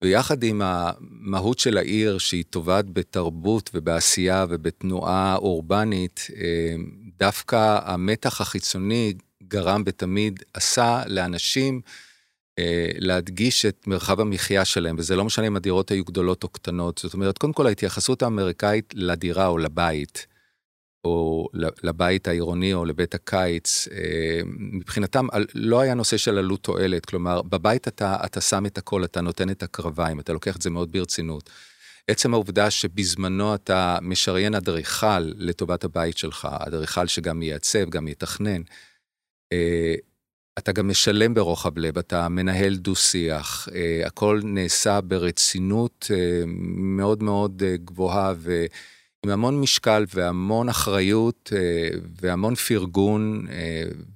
ויחד 0.04 0.44
עם 0.44 0.62
המהות 0.64 1.60
של 1.60 1.78
העיר, 1.78 2.18
שהיא 2.18 2.44
טובעת 2.50 2.90
בתרבות 2.90 3.70
ובעשייה 3.74 4.46
ובתנועה 4.50 5.36
אורבנית, 5.36 6.28
דווקא 7.20 7.80
המתח 7.84 8.42
החיצוני 8.42 9.14
גרם 9.44 9.84
ותמיד 9.86 10.44
עשה 10.54 11.04
לאנשים 11.08 11.82
להדגיש 12.98 13.66
את 13.66 13.88
מרחב 13.88 14.20
המחיה 14.20 14.66
שלהם, 14.66 14.96
וזה 15.00 15.16
לא 15.16 15.26
משנה 15.26 15.48
אם 15.48 15.56
הדירות 15.56 15.92
היו 15.92 16.06
גדולות 16.06 16.44
או 16.44 16.50
קטנות. 16.50 16.98
זאת 17.04 17.14
אומרת, 17.14 17.38
קודם 17.38 17.54
כל 17.54 17.68
ההתייחסות 17.68 18.22
האמריקאית 18.22 18.94
לדירה 18.96 19.48
או 19.48 19.58
לבית, 19.58 20.28
או 21.06 21.48
לבית 21.84 22.28
העירוני 22.28 22.74
או 22.74 22.86
לבית 22.86 23.16
הקיץ, 23.16 23.88
אה, 23.92 24.42
מבחינתם 24.46 25.28
לא 25.56 25.80
היה 25.80 25.94
נושא 25.94 26.18
של 26.18 26.38
עלות 26.38 26.64
תועלת, 26.64 27.06
כלומר, 27.06 27.42
בבית 27.42 27.88
אתה, 27.88 28.18
אתה 28.26 28.42
שם 28.42 28.66
את 28.66 28.78
הכל, 28.78 29.04
אתה 29.04 29.22
נותן 29.22 29.50
את 29.50 29.64
הקרביים, 29.64 30.20
אתה 30.20 30.34
לוקח 30.34 30.56
את 30.56 30.62
זה 30.62 30.70
מאוד 30.70 30.92
ברצינות. 30.92 31.50
עצם 32.08 32.34
העובדה 32.34 32.70
שבזמנו 32.70 33.56
אתה 33.56 33.98
משריין 34.02 34.56
אדריכל 34.56 35.20
לטובת 35.20 35.84
הבית 35.84 36.18
שלך, 36.18 36.48
אדריכל 36.60 37.08
שגם 37.08 37.42
ייעצב, 37.42 37.90
גם 37.90 38.08
יתכנן, 38.08 38.62
אה, 39.54 39.96
אתה 40.60 40.72
גם 40.72 40.88
משלם 40.88 41.34
ברוחב 41.34 41.78
לב, 41.78 41.98
אתה 41.98 42.30
מנהל 42.30 42.76
דו-שיח, 42.76 43.68
אה, 43.76 44.02
הכל 44.08 44.42
נעשה 44.44 45.02
ברצינות 45.02 46.12
אה, 46.14 46.44
מאוד 46.76 47.24
מאוד 47.24 47.64
אה, 47.66 47.76
גבוהה 47.78 48.34
ועם 48.38 49.32
המון 49.32 49.62
משקל 49.62 50.06
והמון 50.14 50.70
אחריות 50.70 51.54
והמון 52.22 52.56
פרגון 52.56 53.48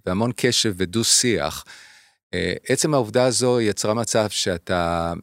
והמון 0.06 0.32
קשב 0.36 0.74
ודו-שיח. 0.78 1.66
עצם 2.70 2.94
העובדה 2.94 3.26
הזו 3.26 3.62
יצרה 3.62 3.94
מצב 3.94 4.30
שאתה 4.30 5.14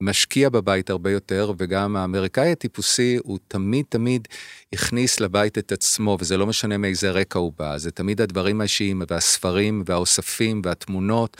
משקיע 0.00 0.48
בבית 0.48 0.90
הרבה 0.90 1.10
יותר, 1.10 1.52
וגם 1.58 1.96
האמריקאי 1.96 2.52
הטיפוסי 2.52 3.18
הוא 3.22 3.38
תמיד 3.48 3.84
תמיד 3.88 4.28
הכניס 4.72 5.20
לבית 5.20 5.58
את 5.58 5.72
עצמו, 5.72 6.16
וזה 6.20 6.36
לא 6.36 6.46
משנה 6.46 6.78
מאיזה 6.78 7.10
רקע 7.10 7.38
הוא 7.38 7.52
בא, 7.58 7.78
זה 7.78 7.90
תמיד 7.90 8.20
הדברים 8.20 8.60
האישיים 8.60 9.02
והספרים 9.08 9.82
והאוספים 9.86 10.62
והתמונות, 10.64 11.36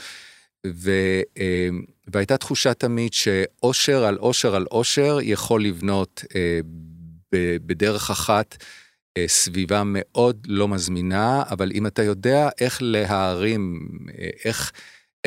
ו, 0.67 0.91
אה, 1.37 1.69
והייתה 2.07 2.37
תחושה 2.37 2.73
תמיד 2.73 3.13
שאושר 3.13 4.03
על 4.03 4.17
אושר 4.17 4.55
על 4.55 4.65
אושר 4.71 5.19
יכול 5.21 5.63
לבנות 5.63 6.23
אה, 6.35 6.59
בדרך 7.65 8.09
אחת. 8.09 8.57
אה, 9.17 9.27
סביבה 9.27 9.81
מאוד 9.85 10.47
לא 10.47 10.67
מזמינה, 10.67 11.43
אבל 11.49 11.71
אם 11.73 11.87
אתה 11.87 12.03
יודע 12.03 12.49
איך 12.61 12.77
להערים, 12.81 13.87
איך, 14.45 14.71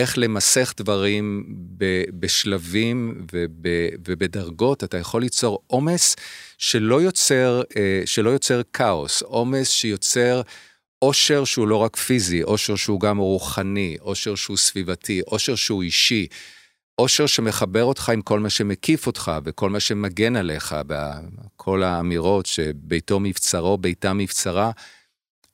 איך 0.00 0.18
למסך 0.18 0.74
דברים 0.76 1.44
בשלבים 2.20 3.26
ובדרגות, 4.08 4.84
אתה 4.84 4.98
יכול 4.98 5.22
ליצור 5.22 5.62
עומס 5.66 6.16
שלא 6.58 7.02
יוצר, 7.02 7.62
אה, 7.76 8.02
שלא 8.04 8.30
יוצר 8.30 8.60
כאוס, 8.72 9.22
עומס 9.22 9.68
שיוצר 9.68 10.42
עושר 10.98 11.44
שהוא 11.44 11.68
לא 11.68 11.76
רק 11.76 11.96
פיזי, 11.96 12.40
עושר 12.40 12.76
שהוא 12.76 13.00
גם 13.00 13.18
רוחני, 13.18 13.96
עושר 14.00 14.34
שהוא 14.34 14.56
סביבתי, 14.56 15.20
עושר 15.26 15.54
שהוא 15.54 15.82
אישי, 15.82 16.26
עושר 16.94 17.26
שמחבר 17.26 17.84
אותך 17.84 18.08
עם 18.08 18.22
כל 18.22 18.40
מה 18.40 18.50
שמקיף 18.50 19.06
אותך 19.06 19.32
וכל 19.44 19.70
מה 19.70 19.80
שמגן 19.80 20.36
עליך, 20.36 20.76
כל 21.56 21.82
האמירות 21.82 22.46
שביתו 22.46 23.20
מבצרו, 23.20 23.78
ביתה 23.78 24.12
מבצרה. 24.12 24.70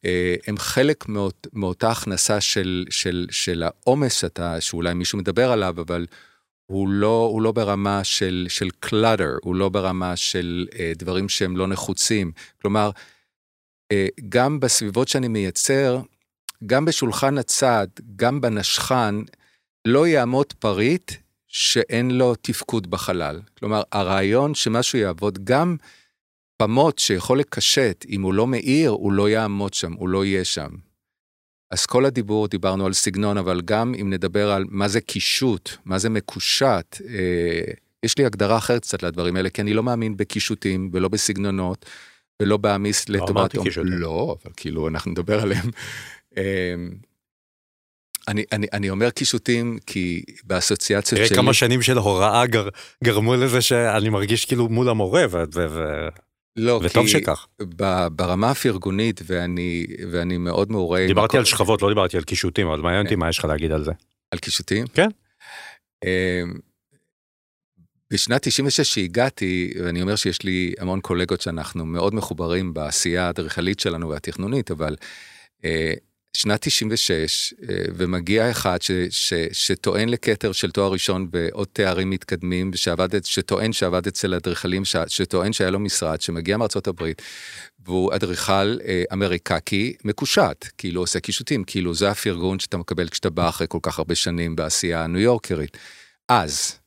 אה, 0.05 0.35
הם 0.47 0.59
חלק 0.59 1.09
מאות, 1.09 1.47
מאותה 1.53 1.91
הכנסה 1.91 2.41
של, 2.41 2.85
של, 2.91 3.27
של 3.31 3.63
העומס 3.63 4.21
שאתה, 4.21 4.61
שאולי 4.61 4.95
מישהו 4.95 5.19
מדבר 5.19 5.53
עליו, 5.53 5.75
אבל 5.81 6.07
הוא 6.67 6.89
לא, 6.89 7.29
הוא 7.33 7.43
לא 7.43 7.53
ברמה 7.53 8.05
של, 8.05 8.47
של 8.49 8.69
clutter, 8.87 9.39
הוא 9.43 9.55
לא 9.55 9.69
ברמה 9.69 10.17
של 10.17 10.67
אה, 10.79 10.93
דברים 10.97 11.29
שהם 11.29 11.57
לא 11.57 11.67
נחוצים. 11.67 12.33
כלומר, 12.63 12.91
אה, 13.93 14.07
גם 14.29 14.61
בסביבות 14.61 15.09
שאני 15.09 15.29
מייצר, 15.29 16.01
גם 16.67 16.85
בשולחן 16.85 17.39
הצד, 17.39 17.87
גם 18.17 18.41
בנשכן, 18.41 19.15
לא 19.85 20.07
יעמוד 20.07 20.53
פריט 20.53 21.13
שאין 21.47 22.11
לו 22.11 22.35
תפקוד 22.35 22.91
בחלל. 22.91 23.41
כלומר, 23.59 23.83
הרעיון 23.93 24.55
שמשהו 24.55 24.99
יעבוד 24.99 25.45
גם 25.45 25.77
במות 26.63 26.99
שיכול 26.99 27.39
לקשט, 27.39 28.05
אם 28.09 28.23
הוא 28.23 28.35
לא 28.35 28.47
מאיר, 28.47 28.91
הוא 28.91 29.13
לא 29.13 29.29
יעמוד 29.29 29.75
שם, 29.75 29.93
הוא 29.93 30.09
לא 30.09 30.25
יהיה 30.25 30.45
שם. 30.45 30.69
אז 31.71 31.87
כל 31.87 32.05
הדיבור, 32.05 32.49
דיברנו 32.49 32.87
על 32.87 32.93
סגנון, 32.93 33.39
אבל 33.39 33.61
גם 33.65 33.95
אם 34.01 34.11
נדבר 34.11 34.51
על 34.51 34.65
מה 34.69 34.89
זה 34.89 35.01
קישוט, 35.01 35.71
מה 35.85 35.99
זה 35.99 36.11
מקושט, 36.11 37.01
אה, 37.09 37.73
יש 38.03 38.19
לי 38.19 38.25
הגדרה 38.25 38.59
אחרת 38.59 38.83
קצת 38.83 39.03
לדברים 39.03 39.37
האלה, 39.37 39.51
כי 39.51 39.63
אני 39.63 39.75
לא 39.75 39.83
מאמין 39.83 40.17
בקישוטים 40.17 40.91
ולא 40.93 41.09
בסגנונות, 41.09 41.87
ולא 42.43 42.57
באמיס 42.57 43.09
לא 43.09 43.17
לטובת... 43.17 43.55
לא 43.55 43.63
קישוטים. 43.63 43.93
לא, 43.93 44.37
אבל 44.43 44.53
כאילו, 44.57 44.89
אנחנו 44.89 45.11
נדבר 45.11 45.43
עליהם. 45.43 45.71
אה, 46.37 46.75
אני, 48.29 48.45
אני, 48.53 48.67
אני 48.73 48.91
אומר 48.91 49.11
קישוטים 49.11 49.79
כי 49.87 50.23
באסוציאציות 50.45 51.19
שלי... 51.19 51.29
תראה 51.29 51.43
כמה 51.43 51.55
שנים 51.55 51.83
של 51.83 51.99
הוראה 51.99 52.47
גר, 52.47 52.69
גרמו 53.05 53.35
לזה 53.35 53.61
שאני 53.61 54.09
מרגיש 54.09 54.45
כאילו 54.45 54.69
מול 54.69 54.89
המורה, 54.89 55.25
ו... 55.31 55.43
ו, 55.55 55.67
ו... 55.71 56.09
לא, 56.57 56.81
וטוב 56.83 57.03
כי 57.03 57.09
שכך. 57.09 57.47
ברמה 58.13 58.51
הפרגונית, 58.51 59.21
ואני, 59.27 59.87
ואני 60.13 60.39
מאוד 60.39 60.73
מעורה... 60.73 61.07
דיברתי 61.07 61.27
מקום... 61.27 61.39
על 61.39 61.45
שכבות, 61.45 61.83
לא 61.83 61.89
דיברתי 61.89 62.17
על 62.17 62.23
קישוטים, 62.23 62.67
אבל 62.67 62.81
מעניין 62.81 63.03
אותי 63.03 63.15
כן. 63.15 63.21
מה 63.21 63.29
יש 63.29 63.39
לך 63.39 63.45
להגיד 63.45 63.73
על 63.73 63.85
זה. 63.85 63.93
על 64.31 64.39
קישוטים? 64.39 64.87
כן. 64.87 65.09
אמ, 66.05 66.11
בשנת 68.13 68.43
96 68.43 68.95
שהגעתי, 68.95 69.73
ואני 69.85 70.03
אומר 70.03 70.17
שיש 70.17 70.43
לי 70.43 70.75
המון 70.79 71.01
קולגות 71.01 71.41
שאנחנו 71.41 71.87
מאוד 71.87 72.15
מחוברים 72.15 72.75
בעשייה 72.75 73.27
האדריכלית 73.27 73.81
שלנו 73.81 74.09
והתכנונית, 74.09 74.71
אבל 74.71 74.97
אה, 75.65 75.93
שנת 76.37 76.61
96, 76.63 77.55
אה, 77.69 77.75
ומגיע 77.97 78.51
אחד 78.51 78.83
ש, 78.83 78.91
ש, 79.11 79.33
שטוען 79.53 80.09
לכתר 80.09 80.53
של 80.53 80.71
תואר 80.71 80.93
ראשון 80.93 81.29
ועוד 81.33 81.69
תארים 81.73 82.11
מתקדמים, 82.11 82.71
שעבד, 82.75 83.25
שטוען 83.25 83.73
שעבד 83.73 84.07
אצל 84.07 84.35
אדריכלים, 84.35 84.83
שטוען 85.07 85.53
שהיה 85.53 85.71
לו 85.71 85.79
משרד, 85.79 86.21
שמגיע 86.21 86.57
מארצות 86.57 86.87
הברית, 86.87 87.23
והוא 87.85 88.15
אדריכל 88.15 88.79
אה, 88.87 89.03
אמריקקי 89.13 89.95
מקושט, 90.05 90.67
כאילו 90.79 91.01
עושה 91.01 91.21
קישוטים, 91.21 91.65
כאילו 91.65 91.95
זה 91.95 92.11
הפרגון 92.11 92.59
שאתה 92.59 92.77
מקבל 92.77 93.09
כשאתה 93.09 93.31
בא 93.31 93.49
אחרי 93.49 93.67
כל 93.71 93.79
כך 93.83 93.99
הרבה 93.99 94.15
שנים 94.15 94.57
בעשייה 94.57 95.05
הניו 95.05 95.21
יורקרית. 95.21 95.77
אז, 96.29 96.79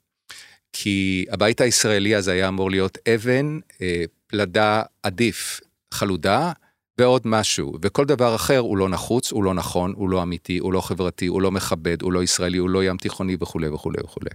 כי 0.74 1.26
הבית 1.30 1.62
הישראלי 1.62 2.16
אז 2.16 2.28
היה 2.28 2.48
אמור 2.48 2.72
להיות 2.72 2.98
אבן, 3.16 3.60
אה, 3.82 4.04
פלדה 4.28 4.82
עדיף, 5.04 5.62
חלודה, 5.94 6.52
ועוד 7.00 7.22
משהו, 7.26 7.74
וכל 7.82 8.06
דבר 8.06 8.36
אחר 8.36 8.58
הוא 8.58 8.78
לא 8.78 8.90
נחוץ, 8.90 9.32
הוא 9.32 9.44
לא 9.44 9.54
נכון, 9.54 9.94
הוא 9.96 10.10
לא 10.10 10.24
אמיתי, 10.24 10.58
הוא 10.58 10.74
לא 10.74 10.82
חברתי, 10.82 11.28
הוא 11.28 11.42
לא 11.42 11.52
מכבד, 11.52 12.02
הוא 12.02 12.14
לא 12.14 12.24
ישראלי, 12.24 12.58
הוא 12.58 12.70
לא 12.70 12.84
ים 12.84 12.98
תיכוני 12.98 13.38
וכולי 13.40 13.70
וכולי 13.70 13.98
וכולי. 14.04 14.30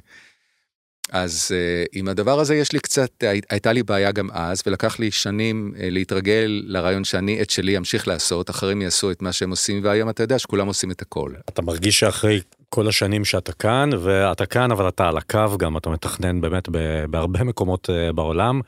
אז 1.12 1.50
uh, 1.54 1.88
עם 1.92 2.08
הדבר 2.08 2.40
הזה 2.40 2.54
יש 2.54 2.72
לי 2.72 2.80
קצת, 2.80 3.24
הייתה 3.50 3.72
לי 3.72 3.82
בעיה 3.82 4.12
גם 4.12 4.28
אז, 4.32 4.62
ולקח 4.66 4.98
לי 4.98 5.10
שנים 5.10 5.72
uh, 5.74 5.78
להתרגל 5.80 6.62
לרעיון 6.66 7.04
שאני 7.04 7.42
את 7.42 7.50
שלי 7.50 7.78
אמשיך 7.78 8.08
לעשות, 8.08 8.50
אחרים 8.50 8.82
יעשו 8.82 9.10
את 9.10 9.22
מה 9.22 9.32
שהם 9.32 9.50
עושים, 9.50 9.84
והיום 9.84 10.10
אתה 10.10 10.22
יודע 10.22 10.38
שכולם 10.38 10.66
עושים 10.66 10.90
את 10.90 11.02
הכל. 11.02 11.32
אתה 11.48 11.62
מרגיש 11.62 12.00
שאחרי 12.00 12.40
כל 12.68 12.88
השנים 12.88 13.24
שאתה 13.24 13.52
כאן, 13.52 13.90
ואתה 14.02 14.46
כאן, 14.46 14.70
אבל 14.70 14.88
אתה 14.88 15.08
על 15.08 15.16
הקו 15.16 15.58
גם, 15.58 15.76
אתה 15.76 15.90
מתכנן 15.90 16.40
באמת 16.40 16.68
בהרבה 17.10 17.44
מקומות 17.44 17.90
uh, 17.90 18.12
בעולם. 18.12 18.60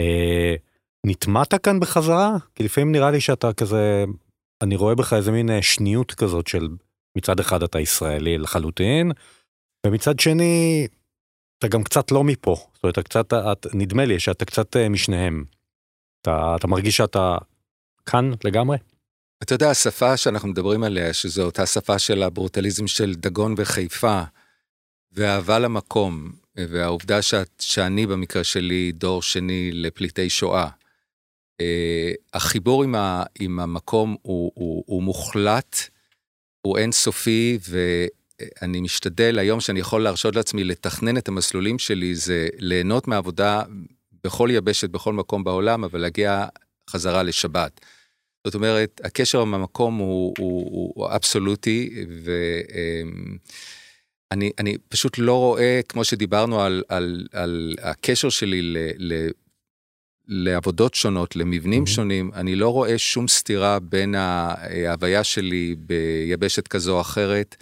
Uh, 0.00 0.69
נטמעת 1.06 1.54
כאן 1.54 1.80
בחזרה? 1.80 2.36
כי 2.54 2.62
לפעמים 2.62 2.92
נראה 2.92 3.10
לי 3.10 3.20
שאתה 3.20 3.52
כזה, 3.52 4.04
אני 4.62 4.76
רואה 4.76 4.94
בך 4.94 5.12
איזה 5.12 5.32
מין 5.32 5.50
אה, 5.50 5.62
שניות 5.62 6.14
כזאת 6.14 6.46
של 6.46 6.68
מצד 7.16 7.40
אחד 7.40 7.62
אתה 7.62 7.80
ישראלי 7.80 8.38
לחלוטין, 8.38 9.12
ומצד 9.86 10.18
שני 10.18 10.86
אתה 11.58 11.68
גם 11.68 11.82
קצת 11.82 12.10
לא 12.10 12.24
מפה. 12.24 12.56
זאת 12.74 12.84
אומרת, 12.84 12.98
קצת, 12.98 13.32
את, 13.32 13.66
נדמה 13.74 14.04
לי 14.04 14.20
שאתה 14.20 14.44
קצת 14.44 14.76
אה, 14.76 14.88
משניהם. 14.88 15.44
אתה, 16.22 16.56
אתה 16.56 16.66
מרגיש 16.66 16.96
שאתה 16.96 17.38
כאן 18.06 18.30
לגמרי? 18.44 18.78
אתה 19.42 19.54
יודע, 19.54 19.70
השפה 19.70 20.16
שאנחנו 20.16 20.48
מדברים 20.48 20.82
עליה, 20.82 21.12
שזו 21.12 21.42
אותה 21.42 21.66
שפה 21.66 21.98
של 21.98 22.22
הברוטליזם 22.22 22.86
של 22.86 23.14
דגון 23.14 23.54
וחיפה, 23.56 24.22
ואהבה 25.12 25.58
למקום, 25.58 26.32
והעובדה 26.56 27.22
שאת, 27.22 27.50
שאני 27.60 28.06
במקרה 28.06 28.44
שלי 28.44 28.92
דור 28.92 29.22
שני 29.22 29.70
לפליטי 29.72 30.30
שואה, 30.30 30.68
החיבור 32.34 32.84
עם, 32.84 32.94
ה, 32.94 33.22
עם 33.40 33.60
המקום 33.60 34.16
הוא, 34.22 34.52
הוא, 34.54 34.84
הוא 34.86 35.02
מוחלט, 35.02 35.76
הוא 36.62 36.78
אינסופי, 36.78 37.58
ואני 37.68 38.80
משתדל 38.80 39.38
היום 39.38 39.60
שאני 39.60 39.80
יכול 39.80 40.02
להרשות 40.02 40.36
לעצמי 40.36 40.64
לתכנן 40.64 41.16
את 41.16 41.28
המסלולים 41.28 41.78
שלי, 41.78 42.14
זה 42.14 42.48
ליהנות 42.58 43.08
מעבודה 43.08 43.62
בכל 44.24 44.48
יבשת, 44.52 44.90
בכל 44.90 45.12
מקום 45.12 45.44
בעולם, 45.44 45.84
אבל 45.84 46.00
להגיע 46.00 46.46
חזרה 46.90 47.22
לשבת. 47.22 47.80
זאת 48.46 48.54
אומרת, 48.54 49.00
הקשר 49.04 49.40
עם 49.40 49.54
המקום 49.54 49.96
הוא, 49.96 50.34
הוא, 50.38 50.92
הוא 50.94 51.08
אבסולוטי, 51.14 52.04
ואני 54.32 54.50
אני 54.58 54.76
פשוט 54.88 55.18
לא 55.18 55.34
רואה, 55.34 55.80
כמו 55.88 56.04
שדיברנו 56.04 56.60
על, 56.60 56.82
על, 56.88 57.26
על 57.32 57.76
הקשר 57.82 58.28
שלי 58.28 58.62
ל, 58.62 58.76
ל, 58.96 59.28
לעבודות 60.32 60.94
שונות, 60.94 61.36
למבנים 61.36 61.82
mm-hmm. 61.82 61.90
שונים, 61.90 62.30
אני 62.34 62.56
לא 62.56 62.68
רואה 62.68 62.98
שום 62.98 63.28
סתירה 63.28 63.78
בין 63.78 64.14
ההוויה 64.14 65.24
שלי 65.24 65.76
ביבשת 65.78 66.68
כזו 66.68 66.96
או 66.96 67.00
אחרת, 67.00 67.56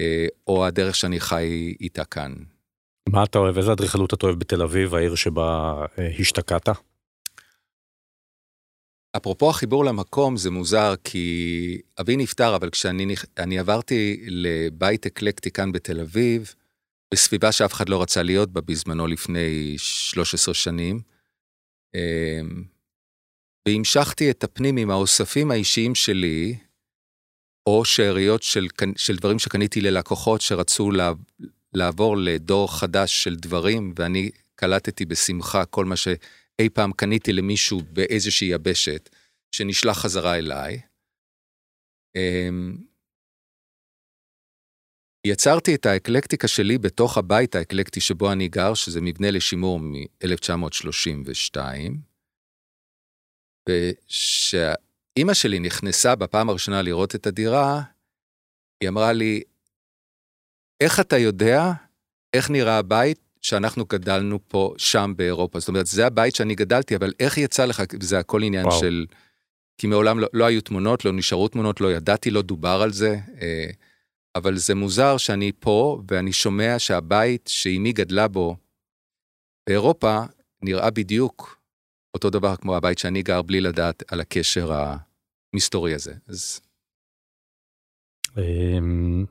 אה, 0.00 0.26
או 0.46 0.66
הדרך 0.66 0.94
שאני 0.94 1.20
חי 1.20 1.74
איתה 1.80 2.04
כאן. 2.04 2.32
מה 3.08 3.24
אתה 3.24 3.38
אוהב? 3.38 3.58
איזה 3.58 3.72
אדריכלות 3.72 4.14
אתה 4.14 4.26
אוהב 4.26 4.38
בתל 4.38 4.62
אביב, 4.62 4.94
העיר 4.94 5.14
שבה 5.14 5.74
אה, 5.98 6.08
השתקעת? 6.18 6.68
אפרופו 9.16 9.50
החיבור 9.50 9.84
למקום, 9.84 10.36
זה 10.36 10.50
מוזר, 10.50 10.94
כי 11.04 11.80
אבי 12.00 12.16
נפטר, 12.16 12.56
אבל 12.56 12.70
כשאני 12.70 13.58
עברתי 13.58 14.24
לבית 14.26 15.06
אקלקטי 15.06 15.50
כאן 15.50 15.72
בתל 15.72 16.00
אביב, 16.00 16.54
בסביבה 17.14 17.52
שאף 17.52 17.72
אחד 17.72 17.88
לא 17.88 18.02
רצה 18.02 18.22
להיות 18.22 18.52
בה 18.52 18.60
בזמנו 18.60 19.06
לפני 19.06 19.74
13 19.78 20.54
שנים, 20.54 21.11
והמשכתי 23.68 24.30
את 24.30 24.44
הפנים 24.44 24.76
עם 24.76 24.90
האוספים 24.90 25.50
האישיים 25.50 25.94
שלי, 25.94 26.56
או 27.66 27.84
שאריות 27.84 28.42
של, 28.42 28.66
של 28.96 29.16
דברים 29.16 29.38
שקניתי 29.38 29.80
ללקוחות 29.80 30.40
שרצו 30.40 30.90
לעבור 31.74 32.16
לדור 32.16 32.78
חדש 32.78 33.24
של 33.24 33.36
דברים, 33.36 33.94
ואני 33.96 34.30
קלטתי 34.54 35.04
בשמחה 35.04 35.64
כל 35.64 35.84
מה 35.84 35.96
שאי 35.96 36.68
פעם 36.72 36.92
קניתי 36.92 37.32
למישהו 37.32 37.80
באיזושהי 37.92 38.48
יבשת, 38.48 39.08
שנשלח 39.54 39.98
חזרה 39.98 40.38
אליי. 40.38 40.80
אמ, 42.16 42.76
יצרתי 45.26 45.74
את 45.74 45.86
האקלקטיקה 45.86 46.48
שלי 46.48 46.78
בתוך 46.78 47.18
הבית 47.18 47.54
האקלקטי 47.54 48.00
שבו 48.00 48.32
אני 48.32 48.48
גר, 48.48 48.74
שזה 48.74 49.00
מבנה 49.00 49.30
לשימור 49.30 49.80
מ-1932, 49.80 51.56
וכשאימא 53.68 55.34
שלי 55.34 55.58
נכנסה 55.60 56.14
בפעם 56.14 56.48
הראשונה 56.48 56.82
לראות 56.82 57.14
את 57.14 57.26
הדירה, 57.26 57.82
היא 58.80 58.88
אמרה 58.88 59.12
לי, 59.12 59.42
איך 60.80 61.00
אתה 61.00 61.18
יודע 61.18 61.72
איך 62.32 62.50
נראה 62.50 62.78
הבית 62.78 63.18
שאנחנו 63.40 63.84
גדלנו 63.84 64.38
פה, 64.48 64.74
שם 64.78 65.12
באירופה? 65.16 65.58
זאת 65.58 65.68
אומרת, 65.68 65.86
זה 65.86 66.06
הבית 66.06 66.34
שאני 66.34 66.54
גדלתי, 66.54 66.96
אבל 66.96 67.12
איך 67.20 67.38
יצא 67.38 67.64
לך, 67.64 67.82
זה 68.00 68.18
הכל 68.18 68.42
עניין 68.42 68.66
וואו. 68.66 68.80
של... 68.80 69.06
כי 69.78 69.86
מעולם 69.86 70.18
לא, 70.18 70.28
לא 70.32 70.44
היו 70.44 70.60
תמונות, 70.60 71.04
לא 71.04 71.12
נשארו 71.12 71.48
תמונות, 71.48 71.80
לא 71.80 71.92
ידעתי, 71.92 72.30
לא 72.30 72.42
דובר 72.42 72.80
על 72.82 72.92
זה. 72.92 73.18
אה, 73.40 73.70
אבל 74.36 74.56
זה 74.56 74.74
מוזר 74.74 75.16
שאני 75.16 75.52
פה 75.60 76.02
ואני 76.10 76.32
שומע 76.32 76.78
שהבית 76.78 77.46
שאימי 77.52 77.92
גדלה 77.92 78.28
בו 78.28 78.56
באירופה 79.68 80.20
נראה 80.62 80.90
בדיוק 80.90 81.60
אותו 82.14 82.30
דבר 82.30 82.56
כמו 82.56 82.76
הבית 82.76 82.98
שאני 82.98 83.22
גר 83.22 83.42
בלי 83.42 83.60
לדעת 83.60 84.12
על 84.12 84.20
הקשר 84.20 84.72
המסתורי 85.54 85.94
הזה. 85.94 86.14
אז... 86.28 86.60
אמ, 88.38 89.24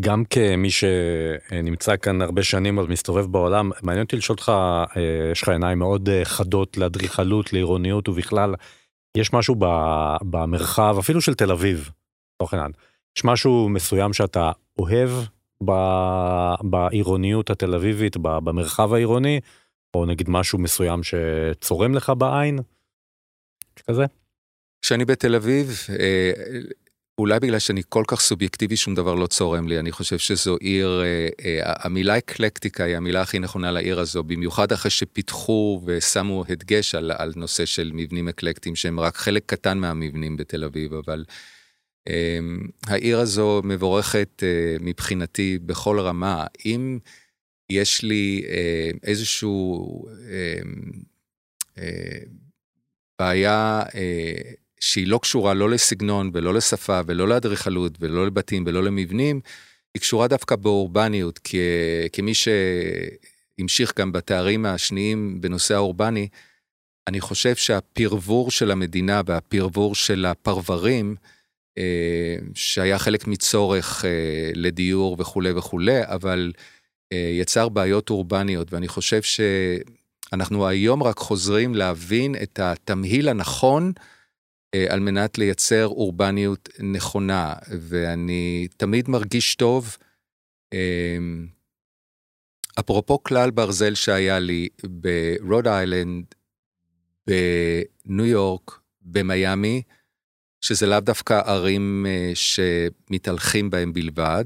גם 0.00 0.24
כמי 0.24 0.70
שנמצא 0.70 1.96
כאן 1.96 2.22
הרבה 2.22 2.42
שנים 2.42 2.78
אז 2.78 2.86
מסתובב 2.86 3.26
בעולם 3.26 3.70
מעניין 3.82 4.04
אותי 4.04 4.16
לשאול 4.16 4.36
אותך 4.36 4.52
אה, 4.96 5.30
יש 5.32 5.42
לך 5.42 5.48
עיניים 5.48 5.78
מאוד 5.78 6.08
אה, 6.08 6.24
חדות 6.24 6.76
לאדריכלות 6.76 7.52
לעירוניות 7.52 8.08
ובכלל 8.08 8.54
יש 9.16 9.32
משהו 9.32 9.54
במרחב 10.22 10.96
אפילו 10.98 11.20
של 11.20 11.34
תל 11.34 11.52
אביב. 11.52 11.90
תוכן 12.42 12.58
יש 13.16 13.24
משהו 13.24 13.68
מסוים 13.68 14.12
שאתה 14.12 14.52
אוהב 14.78 15.10
בעירוניות 16.62 17.50
התל 17.50 17.74
אביבית, 17.74 18.16
במרחב 18.16 18.94
העירוני, 18.94 19.40
או 19.94 20.06
נגיד 20.06 20.30
משהו 20.30 20.58
מסוים 20.58 21.00
שצורם 21.02 21.94
לך 21.94 22.12
בעין? 22.18 22.58
כזה? 23.86 24.04
כשאני 24.82 25.04
בתל 25.04 25.34
אביב, 25.34 25.86
אה, 26.00 26.32
אולי 27.18 27.40
בגלל 27.40 27.58
שאני 27.58 27.82
כל 27.88 28.04
כך 28.06 28.20
סובייקטיבי, 28.20 28.76
שום 28.76 28.94
דבר 28.94 29.14
לא 29.14 29.26
צורם 29.26 29.68
לי. 29.68 29.78
אני 29.78 29.92
חושב 29.92 30.18
שזו 30.18 30.56
עיר, 30.56 31.02
אה, 31.02 31.28
אה, 31.44 31.60
המילה 31.64 32.18
אקלקטיקה 32.18 32.84
היא 32.84 32.96
המילה 32.96 33.20
הכי 33.20 33.38
נכונה 33.38 33.70
לעיר 33.70 34.00
הזו, 34.00 34.22
במיוחד 34.22 34.72
אחרי 34.72 34.90
שפיתחו 34.90 35.82
ושמו 35.84 36.44
הדגש 36.48 36.94
על, 36.94 37.12
על 37.18 37.32
נושא 37.36 37.64
של 37.64 37.90
מבנים 37.94 38.28
אקלקטיים, 38.28 38.76
שהם 38.76 39.00
רק 39.00 39.16
חלק 39.16 39.42
קטן 39.46 39.78
מהמבנים 39.78 40.36
בתל 40.36 40.64
אביב, 40.64 40.94
אבל 40.94 41.24
העיר 42.86 43.18
הזו 43.18 43.60
מבורכת 43.64 44.42
אה, 44.42 44.76
מבחינתי 44.80 45.58
בכל 45.58 46.00
רמה. 46.00 46.46
אם 46.66 46.98
יש 47.70 48.02
לי 48.02 48.42
אה, 48.48 48.90
איזשהו 49.02 50.06
אמ, 50.08 50.92
אה, 51.78 52.18
בעיה 53.18 53.82
שהיא 54.80 55.06
לא 55.06 55.18
קשורה 55.22 55.54
לא 55.54 55.70
לסגנון 55.70 56.30
ולא 56.34 56.54
לשפה 56.54 57.00
ולא 57.06 57.28
לאדריכלות 57.28 57.92
ולא 58.00 58.26
לבתים 58.26 58.64
ולא 58.66 58.82
למבנים, 58.82 59.40
היא 59.94 60.00
קשורה 60.00 60.28
דווקא 60.28 60.56
באורבניות, 60.56 61.38
כי, 61.38 61.58
כמי 62.12 62.32
שהמשיך 62.34 63.92
גם 63.98 64.12
בתארים 64.12 64.66
השניים 64.66 65.40
בנושא 65.40 65.74
האורבני, 65.74 66.28
אני 67.08 67.20
חושב 67.20 67.56
שהפרבור 67.56 68.50
של 68.50 68.70
המדינה 68.70 69.20
והפרבור 69.26 69.94
של 69.94 70.24
הפרברים, 70.26 71.16
שהיה 72.54 72.98
חלק 72.98 73.26
מצורך 73.26 74.04
אה, 74.04 74.50
לדיור 74.54 75.16
וכולי 75.18 75.52
וכולי, 75.52 76.00
אבל 76.04 76.52
אה, 77.12 77.30
יצר 77.40 77.68
בעיות 77.68 78.10
אורבניות, 78.10 78.72
ואני 78.72 78.88
חושב 78.88 79.20
שאנחנו 79.22 80.66
היום 80.66 81.02
רק 81.02 81.18
חוזרים 81.18 81.74
להבין 81.74 82.34
את 82.42 82.58
התמהיל 82.58 83.28
הנכון 83.28 83.92
על 84.88 85.00
מנת 85.00 85.38
לייצר 85.38 85.86
אורבניות 85.86 86.68
נכונה, 86.78 87.54
ואני 87.80 88.68
תמיד 88.76 89.10
מרגיש 89.10 89.54
טוב. 89.54 89.96
אפרופו 92.80 93.22
כלל 93.22 93.50
ברזל 93.50 93.94
שהיה 93.94 94.38
לי 94.38 94.68
ברוד 94.84 95.68
איילנד, 95.68 96.24
בניו 97.26 98.26
יורק, 98.26 98.78
במיאמי, 99.02 99.82
שזה 100.62 100.86
לאו 100.86 101.00
דווקא 101.00 101.40
ערים 101.46 102.06
אה, 102.08 102.32
שמתהלכים 102.34 103.70
בהם 103.70 103.92
בלבד, 103.92 104.44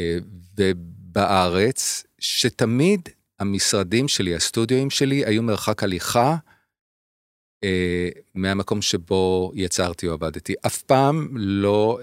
אה, 0.00 0.16
ובארץ, 0.58 2.04
שתמיד 2.18 3.08
המשרדים 3.38 4.08
שלי, 4.08 4.34
הסטודיואים 4.34 4.90
שלי, 4.90 5.24
היו 5.24 5.42
מרחק 5.42 5.82
הליכה 5.82 6.36
אה, 7.64 8.08
מהמקום 8.34 8.82
שבו 8.82 9.52
יצרתי 9.54 10.08
או 10.08 10.12
עבדתי. 10.12 10.54
אף 10.66 10.82
פעם 10.82 11.28
לא, 11.36 11.98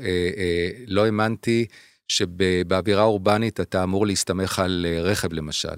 לא 0.88 1.06
האמנתי 1.06 1.66
שבאווירה 2.08 3.04
אורבנית 3.04 3.60
אתה 3.60 3.84
אמור 3.84 4.08
להסתמך 4.08 4.60
על 4.60 4.86
רכב 5.02 5.34
למשל. 5.34 5.78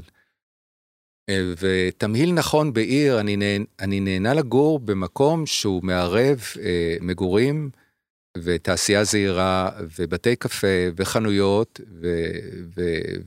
ותמהיל 1.31 2.33
נכון 2.33 2.73
בעיר, 2.73 3.19
אני, 3.19 3.35
נהנה, 3.35 3.65
אני 3.79 3.99
נהנה 3.99 4.33
לגור 4.33 4.79
במקום 4.79 5.45
שהוא 5.45 5.83
מערב 5.83 6.39
אה, 6.61 6.95
מגורים 7.01 7.69
ותעשייה 8.37 9.03
זהירה 9.03 9.69
ובתי 9.99 10.35
קפה 10.35 10.67
וחנויות 10.95 11.79
ו, 12.01 12.07
ו, 12.75 12.81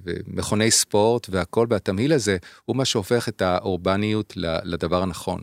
ומכוני 0.05 0.71
ספורט 0.71 1.27
והכל, 1.31 1.67
והתמהיל 1.71 2.13
הזה 2.13 2.37
הוא 2.65 2.77
מה 2.77 2.85
שהופך 2.85 3.29
את 3.29 3.43
האורבניות 3.43 4.33
לדבר 4.65 5.03
הנכון. 5.03 5.41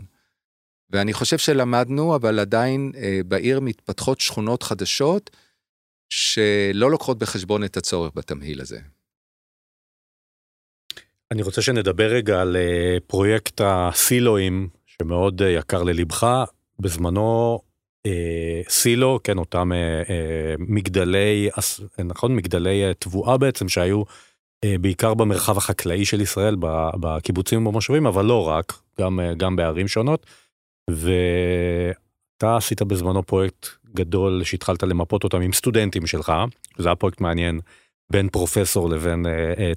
ואני 0.90 1.14
חושב 1.14 1.38
שלמדנו, 1.38 2.16
אבל 2.16 2.40
עדיין 2.40 2.92
אה, 2.96 3.22
בעיר 3.28 3.60
מתפתחות 3.60 4.20
שכונות 4.20 4.64
חדשות 4.64 5.30
שלא 6.10 6.92
לוקחות 6.92 7.20
בחשבון 7.20 7.64
את 7.64 7.78
הצורך 7.78 8.12
בתמהיל 8.16 8.62
הזה. 8.62 8.80
אני 11.34 11.42
רוצה 11.42 11.62
שנדבר 11.62 12.08
רגע 12.08 12.42
על 12.42 12.56
אה, 12.56 12.98
פרויקט 13.08 13.62
הסילואים 13.64 14.68
שמאוד 14.86 15.42
אה, 15.42 15.50
יקר 15.50 15.84
ללבך. 15.84 16.44
בזמנו 16.80 17.60
אה, 18.06 18.62
סילו, 18.70 19.20
כן, 19.24 19.38
אותם 19.38 19.72
מגדלי, 20.60 21.50
נכון, 22.06 22.36
מגדלי 22.36 22.84
תבואה 23.00 23.38
בעצם 23.38 23.70
שהיו 23.70 24.04
בעיקר 24.66 25.14
במרחב 25.14 25.58
החקלאי 25.58 26.06
של 26.06 26.22
ישראל, 26.22 26.56
בקיבוצים 27.00 27.68
ובמושבים, 27.68 28.08
אבל 28.08 28.26
לא 28.26 28.48
רק, 28.48 28.74
גם, 29.00 29.20
גם 29.38 29.56
בערים 29.56 29.88
שונות. 29.88 30.26
ואתה 30.90 32.58
עשית 32.58 32.82
בזמנו 32.82 33.24
פרויקט 33.24 33.68
גדול 33.96 34.44
שהתחלת 34.44 34.84
למפות 34.84 35.24
אותם 35.24 35.42
עם 35.42 35.54
סטודנטים 35.54 36.08
שלך, 36.08 36.34
זה 36.78 36.90
היה 36.90 36.96
פרויקט 36.96 37.22
מעניין 37.22 37.60
בין 38.12 38.30
פרופסור 38.30 38.90
לבין 38.90 39.26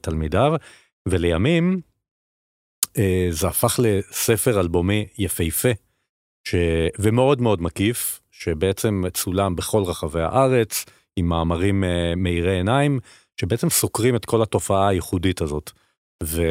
תלמידיו. 0.02 0.54
ולימים 1.06 1.80
אה, 2.98 3.28
זה 3.30 3.48
הפך 3.48 3.80
לספר 3.82 4.60
אלבומי 4.60 5.06
יפהפה 5.18 5.68
ש... 6.48 6.54
ומאוד 6.98 7.40
מאוד 7.40 7.62
מקיף, 7.62 8.20
שבעצם 8.30 9.02
צולם 9.12 9.56
בכל 9.56 9.82
רחבי 9.82 10.20
הארץ, 10.20 10.84
עם 11.16 11.28
מאמרים 11.28 11.84
אה, 11.84 12.14
מאירי 12.16 12.56
עיניים, 12.56 13.00
שבעצם 13.40 13.70
סוקרים 13.70 14.16
את 14.16 14.24
כל 14.24 14.42
התופעה 14.42 14.88
הייחודית 14.88 15.40
הזאת. 15.40 15.70
ואגב, 16.22 16.44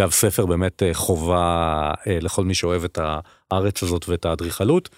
אה, 0.00 0.10
ספר 0.10 0.46
באמת 0.46 0.82
אה, 0.82 0.94
חובה 0.94 1.92
לכל 2.06 2.44
מי 2.44 2.54
שאוהב 2.54 2.84
את 2.84 2.98
הארץ 3.50 3.82
הזאת 3.82 4.08
ואת 4.08 4.24
האדריכלות. 4.24 4.88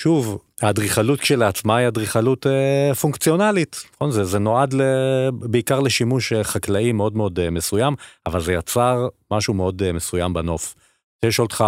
שוב, 0.00 0.38
האדריכלות 0.62 1.20
כשלעצמה 1.20 1.76
היא 1.76 1.88
אדריכלות 1.88 2.46
אה, 2.46 2.94
פונקציונלית, 2.94 3.76
נכון? 3.94 4.10
זה, 4.10 4.24
זה 4.24 4.38
נועד 4.38 4.72
ל, 4.72 4.82
בעיקר 5.30 5.80
לשימוש 5.80 6.32
אה, 6.32 6.44
חקלאי 6.44 6.92
מאוד 6.92 7.16
מאוד 7.16 7.40
אה, 7.40 7.50
מסוים, 7.50 7.94
אבל 8.26 8.40
זה 8.40 8.52
יצר 8.52 9.08
משהו 9.30 9.54
מאוד 9.54 9.82
אה, 9.82 9.92
מסוים 9.92 10.32
בנוף. 10.32 10.74
אני 11.22 11.28
לשאול 11.28 11.44
אותך, 11.44 11.64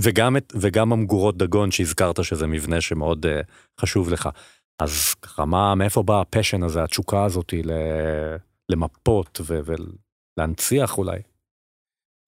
וגם, 0.00 0.36
את, 0.36 0.52
וגם 0.60 0.92
המגורות 0.92 1.36
דגון 1.36 1.70
שהזכרת 1.70 2.24
שזה 2.24 2.46
מבנה 2.46 2.80
שמאוד 2.80 3.26
אה, 3.26 3.40
חשוב 3.80 4.10
לך, 4.10 4.28
אז 4.78 5.14
ככה, 5.14 5.44
מה, 5.44 5.74
מאיפה 5.74 6.02
בא 6.02 6.20
הפשן 6.20 6.62
הזה, 6.62 6.82
התשוקה 6.82 7.24
הזאת 7.24 7.54
ל, 7.64 7.72
למפות 8.68 9.40
ולהנציח 10.38 10.98
אולי? 10.98 11.18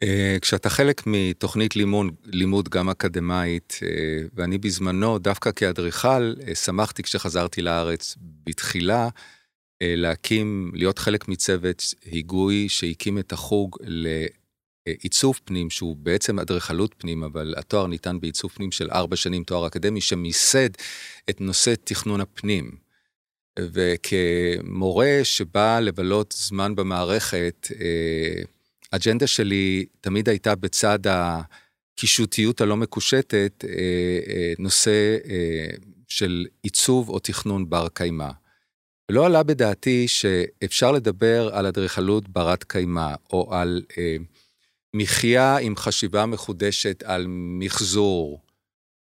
אה, 0.03 0.36
כשאתה 0.40 0.70
חלק 0.70 1.03
מתוכנית 1.07 1.76
לימוד, 1.76 2.07
לימוד 2.24 2.68
גם 2.68 2.88
אקדמאית, 2.88 3.78
אה, 3.82 3.88
ואני 4.34 4.59
בזמנו, 4.59 5.18
דווקא 5.18 5.51
כאדריכל, 5.57 6.34
אה, 6.49 6.55
שמחתי 6.55 7.03
כשחזרתי 7.03 7.62
לארץ 7.62 8.16
בתחילה, 8.47 9.09
להקים, 9.80 10.70
להיות 10.74 10.99
חלק 10.99 11.28
מצוות 11.28 11.82
היגוי 12.05 12.68
שהקים 12.68 13.18
את 13.18 13.32
החוג 13.32 13.76
לעיצוב 13.82 15.40
פנים, 15.44 15.70
שהוא 15.70 15.97
בעצם 15.97 16.38
אדריכלות 16.38 16.94
פנים, 16.99 17.24
אבל 17.24 17.55
התואר 17.57 17.86
ניתן 17.86 18.20
בעיצוב 18.20 18.51
פנים 18.51 18.72
של 18.72 18.90
ארבע 18.90 19.16
שנים, 19.16 19.44
תואר 19.44 19.66
אקדמי, 19.66 20.01
שמיסד 20.01 20.68
את 21.30 21.40
נושא 21.40 21.74
תכנון 21.84 22.20
הפנים. 22.20 22.70
וכמורה 23.59 25.20
שבא 25.22 25.80
לבלות 25.80 26.34
זמן 26.38 26.74
במערכת, 26.74 27.68
האג'נדה 28.97 29.26
שלי 29.26 29.86
תמיד 30.01 30.28
הייתה 30.28 30.55
בצד 30.55 30.99
הקישוטיות 31.07 32.61
הלא 32.61 32.76
מקושטת, 32.76 33.64
אה, 33.68 33.70
אה, 34.28 34.53
נושא 34.59 35.16
אה, 35.30 35.68
של 36.09 36.47
עיצוב 36.62 37.09
או 37.09 37.18
תכנון 37.18 37.70
בר 37.70 37.88
קיימא. 37.88 38.30
לא 39.11 39.26
עלה 39.26 39.42
בדעתי 39.42 40.09
שאפשר 40.09 40.92
לדבר 40.92 41.51
על 41.53 41.66
אדריכלות 41.66 42.28
ברת 42.28 42.64
קיימא, 42.64 43.14
או 43.32 43.55
על 43.55 43.82
אה, 43.99 44.16
מחיה 44.94 45.57
עם 45.57 45.76
חשיבה 45.76 46.26
מחודשת 46.26 47.03
על 47.03 47.24
מחזור, 47.28 48.40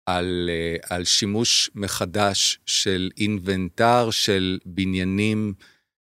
על, 0.05 0.49
אה, 0.49 0.95
על 0.95 1.03
שימוש 1.03 1.69
מחדש 1.75 2.59
של 2.65 3.09
אינבנטר 3.17 4.11
של 4.11 4.59
בניינים 4.65 5.53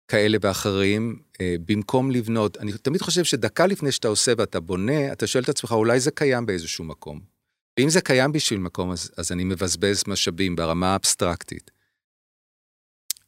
כאלה 0.08 0.38
ואחרים, 0.40 1.22
במקום 1.66 2.10
לבנות. 2.10 2.56
אני 2.56 2.72
תמיד 2.72 3.02
חושב 3.02 3.24
שדקה 3.24 3.66
לפני 3.66 3.92
שאתה 3.92 4.08
עושה 4.08 4.32
ואתה 4.38 4.60
בונה, 4.60 5.12
אתה 5.12 5.26
שואל 5.26 5.44
את 5.44 5.48
עצמך, 5.48 5.72
אולי 5.72 6.00
זה 6.00 6.10
קיים 6.10 6.46
באיזשהו 6.46 6.84
מקום. 6.84 7.20
ואם 7.78 7.88
זה 7.88 8.00
קיים 8.00 8.32
בשביל 8.32 8.58
מקום, 8.58 8.90
אז, 8.90 9.10
אז 9.16 9.32
אני 9.32 9.44
מבזבז 9.44 10.02
משאבים 10.06 10.56
ברמה 10.56 10.92
האבסטרקטית. 10.92 11.70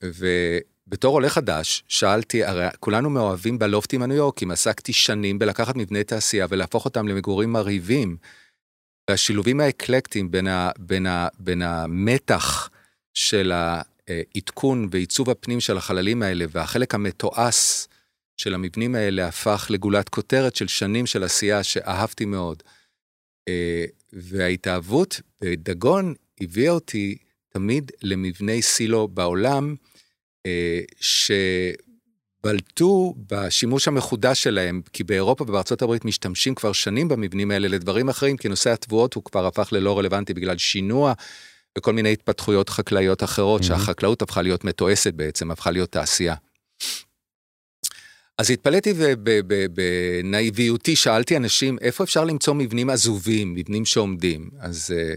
ובתור 0.02 1.14
עולה 1.14 1.28
חדש, 1.28 1.84
שאלתי, 1.88 2.44
הרי 2.44 2.66
כולנו 2.80 3.10
מאוהבים 3.10 3.58
בלופטים 3.58 4.02
הניו 4.02 4.16
יורקים, 4.16 4.50
עסקתי 4.50 4.92
שנים 4.92 5.38
בלקחת 5.38 5.76
מבני 5.76 6.04
תעשייה 6.04 6.46
ולהפוך 6.50 6.84
אותם 6.84 7.08
למגורים 7.08 7.52
מרהיבים. 7.52 8.16
והשילובים 9.10 9.60
האקלקטיים 9.60 10.30
בין, 10.30 10.46
ה, 10.46 10.70
בין, 10.78 11.06
ה, 11.06 11.28
בין 11.38 11.62
המתח 11.62 12.70
של 13.14 13.52
העדכון 13.54 14.88
ועיצוב 14.90 15.30
הפנים 15.30 15.60
של 15.60 15.76
החללים 15.76 16.22
האלה 16.22 16.44
והחלק 16.50 16.94
המתועש 16.94 17.86
של 18.36 18.54
המבנים 18.54 18.94
האלה 18.94 19.28
הפך 19.28 19.66
לגולת 19.70 20.08
כותרת 20.08 20.56
של 20.56 20.68
שנים 20.68 21.06
של 21.06 21.24
עשייה 21.24 21.62
שאהבתי 21.62 22.24
מאוד. 22.24 22.62
אה, 23.48 23.84
וההתאהבות 24.12 25.20
בדגון 25.40 26.14
הביאה 26.40 26.72
אותי 26.72 27.18
תמיד 27.48 27.92
למבני 28.02 28.62
סילו 28.62 29.08
בעולם, 29.08 29.74
אה, 30.46 30.80
שבלטו 32.40 33.14
בשימוש 33.30 33.88
המחודש 33.88 34.42
שלהם, 34.42 34.82
כי 34.92 35.04
באירופה 35.04 35.44
ובארצות 35.44 35.82
הברית 35.82 36.04
משתמשים 36.04 36.54
כבר 36.54 36.72
שנים 36.72 37.08
במבנים 37.08 37.50
האלה 37.50 37.68
לדברים 37.68 38.08
אחרים, 38.08 38.36
כי 38.36 38.48
נושא 38.48 38.72
התבואות 38.72 39.14
הוא 39.14 39.24
כבר 39.24 39.46
הפך 39.46 39.68
ללא 39.72 39.98
רלוונטי 39.98 40.34
בגלל 40.34 40.58
שינוע 40.58 41.12
וכל 41.78 41.92
מיני 41.92 42.12
התפתחויות 42.12 42.68
חקלאיות 42.68 43.22
אחרות, 43.22 43.60
mm-hmm. 43.60 43.64
שהחקלאות 43.64 44.22
הפכה 44.22 44.42
להיות 44.42 44.64
מתועסת 44.64 45.14
בעצם, 45.14 45.50
הפכה 45.50 45.70
להיות 45.70 45.92
תעשייה. 45.92 46.34
אז 48.38 48.50
התפלאתי 48.50 48.92
ובנאיביותי 48.96 50.96
שאלתי 50.96 51.36
אנשים, 51.36 51.78
איפה 51.80 52.04
אפשר 52.04 52.24
למצוא 52.24 52.54
מבנים 52.54 52.90
עזובים, 52.90 53.54
מבנים 53.54 53.84
שעומדים? 53.84 54.50
אז 54.60 54.94
אה, 54.96 55.14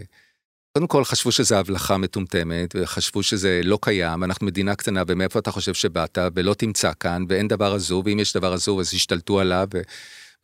קודם 0.72 0.86
כל 0.86 1.04
חשבו 1.04 1.32
שזה 1.32 1.58
הבלחה 1.58 1.96
מטומטמת, 1.96 2.74
וחשבו 2.78 3.22
שזה 3.22 3.60
לא 3.64 3.78
קיים, 3.82 4.24
אנחנו 4.24 4.46
מדינה 4.46 4.74
קטנה, 4.74 5.02
ומאיפה 5.08 5.38
אתה 5.38 5.50
חושב 5.50 5.74
שבאת, 5.74 6.18
ולא 6.34 6.54
תמצא 6.54 6.92
כאן, 7.00 7.24
ואין 7.28 7.48
דבר 7.48 7.74
עזוב, 7.74 8.06
ואם 8.06 8.18
יש 8.18 8.36
דבר 8.36 8.52
עזוב 8.52 8.80
אז 8.80 8.94
ישתלטו 8.94 9.40
עליו. 9.40 9.68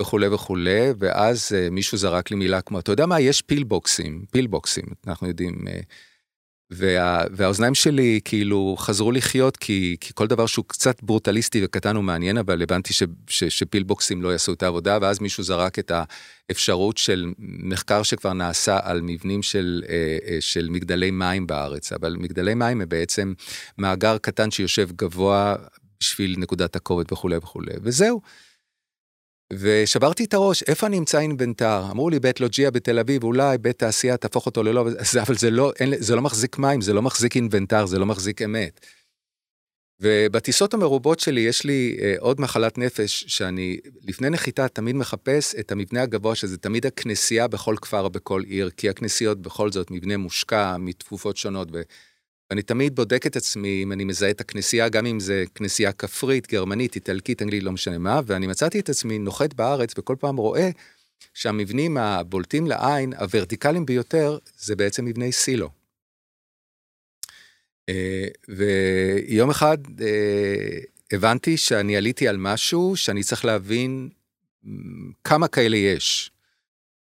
וכולי 0.03 0.29
וכולי, 0.29 0.89
ואז 0.99 1.53
uh, 1.53 1.70
מישהו 1.70 1.99
זרק 1.99 2.31
לי 2.31 2.37
מילה 2.37 2.61
כמו, 2.61 2.79
אתה 2.79 2.93
יודע 2.93 3.07
מה, 3.07 3.20
יש 3.20 3.43
פילבוקסים, 3.43 4.25
פילבוקסים, 4.31 4.85
אנחנו 5.07 5.29
יודעים, 5.29 5.64
uh, 5.66 5.70
וה, 6.77 7.25
והאוזניים 7.31 7.75
שלי 7.75 8.20
כאילו 8.25 8.77
חזרו 8.79 9.12
לחיות 9.12 9.57
כי, 9.57 9.97
כי 10.01 10.12
כל 10.14 10.27
דבר 10.27 10.47
שהוא 10.47 10.64
קצת 10.68 11.03
ברוטליסטי 11.03 11.64
וקטן 11.64 11.97
הוא 11.97 12.05
מעניין 12.05 12.39
אבל 12.39 12.62
הבנתי 12.62 12.93
ש, 12.93 13.03
ש, 13.27 13.45
שפילבוקסים 13.45 14.22
לא 14.22 14.29
יעשו 14.29 14.53
את 14.53 14.62
העבודה 14.62 14.99
ואז 15.03 15.20
מישהו 15.20 15.43
זרק 15.43 15.79
את 15.79 15.93
האפשרות 16.51 16.99
של 16.99 17.33
מחקר 17.39 18.03
שכבר 18.03 18.33
נעשה 18.33 18.79
על 18.83 19.01
מבנים 19.03 19.43
של, 19.43 19.83
אה, 19.89 20.18
אה, 20.29 20.37
של 20.41 20.68
מגדלי 20.70 21.11
מים 21.11 21.47
בארץ 21.47 21.93
אבל 21.93 22.16
מגדלי 22.18 22.55
מים 22.55 22.81
הם 22.81 22.89
בעצם 22.89 23.33
מאגר 23.79 24.18
קטן 24.18 24.51
שיושב 24.51 24.89
גבוה 24.97 25.55
בשביל 26.01 26.35
נקודת 26.39 26.77
הכובד 26.77 27.12
וכולי 27.12 27.37
וכולי 27.37 27.72
וזהו. 27.83 28.20
ושברתי 29.53 30.25
את 30.25 30.35
הראש, 30.35 30.63
איפה 30.63 30.87
אני 30.87 30.99
אמצא 30.99 31.19
אינבנטר? 31.19 31.83
אמרו 31.91 32.11
לי 32.11 32.21
בית 32.21 32.41
לוג'יה 32.41 32.71
בתל 32.71 32.99
אביב, 32.99 33.25
אולי 33.25 33.59
בית 33.59 33.79
תעשייה 33.79 34.17
תהפוך 34.17 34.47
אותו 34.47 34.63
ללא, 34.63 34.87
אבל 35.23 35.35
זה 35.35 35.51
לא, 35.51 35.73
אין, 35.81 35.95
זה 35.99 36.17
לא 36.17 36.23
מחזיק 36.23 36.59
מים, 36.59 36.81
זה 36.81 36.93
לא 36.93 37.03
מחזיק 37.03 37.37
אינבנטר, 37.37 37.87
זה 37.87 37.99
לא 37.99 38.07
מחזיק 38.07 38.43
אמת. 38.43 38.87
ובטיסות 40.01 40.75
המרובות 40.75 41.21
שלי 41.21 41.41
יש 41.41 41.65
לי 41.65 41.97
אה, 42.03 42.15
עוד 42.19 42.41
מחלת 42.41 42.79
נפש, 42.79 43.25
שאני 43.29 43.79
לפני 44.03 44.31
נחיתה 44.31 44.69
תמיד 44.69 44.97
מחפש 44.97 45.55
את 45.55 45.73
המבנה 45.73 46.03
הגבוה, 46.03 46.35
שזה 46.35 46.59
תמיד 46.59 46.87
הכנסייה 46.87 47.49
בכל 47.49 47.77
כפר 47.83 48.09
בכל 48.09 48.43
עיר, 48.47 48.71
כי 48.71 48.89
הכנסיות 48.89 49.43
בכל 49.43 49.73
זאת 49.73 49.91
מבנה 49.91 50.17
מושקע 50.17 50.77
מתפופות 50.79 51.37
שונות. 51.37 51.69
ו... 51.73 51.83
ואני 52.51 52.63
תמיד 52.63 52.97
בודק 52.97 53.27
את 53.27 53.37
עצמי 53.37 53.83
אם 53.83 53.93
אני 53.93 54.05
מזהה 54.05 54.31
את 54.31 54.41
הכנסייה, 54.41 54.89
גם 54.89 55.07
אם 55.07 55.21
זה 55.21 55.45
כנסייה 55.55 55.93
כפרית, 55.93 56.53
גרמנית, 56.53 56.95
איטלקית, 56.95 57.43
אנגלית, 57.43 57.63
לא 57.63 57.73
משנה 57.73 57.99
מה, 57.99 58.21
ואני 58.27 58.47
מצאתי 58.47 58.81
את 58.81 58.89
עצמי 58.89 59.19
נוחת 59.19 59.55
בארץ 59.55 59.95
וכל 59.99 60.17
פעם 60.21 60.37
רואה 60.37 60.71
שהמבנים 61.35 61.97
הבולטים 61.97 62.67
לעין, 62.67 63.15
הוורטיקליים 63.15 63.87
ביותר, 63.87 64.39
זה 64.59 64.77
בעצם 64.77 65.05
מבני 65.05 65.33
סילו. 65.33 65.71
אה, 67.89 68.27
ויום 68.49 69.51
אחד 69.51 69.79
אה, 70.01 70.79
הבנתי 71.13 71.57
שאני 71.57 71.97
עליתי 71.97 72.29
על 72.29 72.37
משהו 72.37 72.97
שאני 72.97 73.23
צריך 73.23 73.45
להבין 73.45 74.09
כמה 75.25 75.49
כאלה 75.49 75.77
יש. 75.77 76.31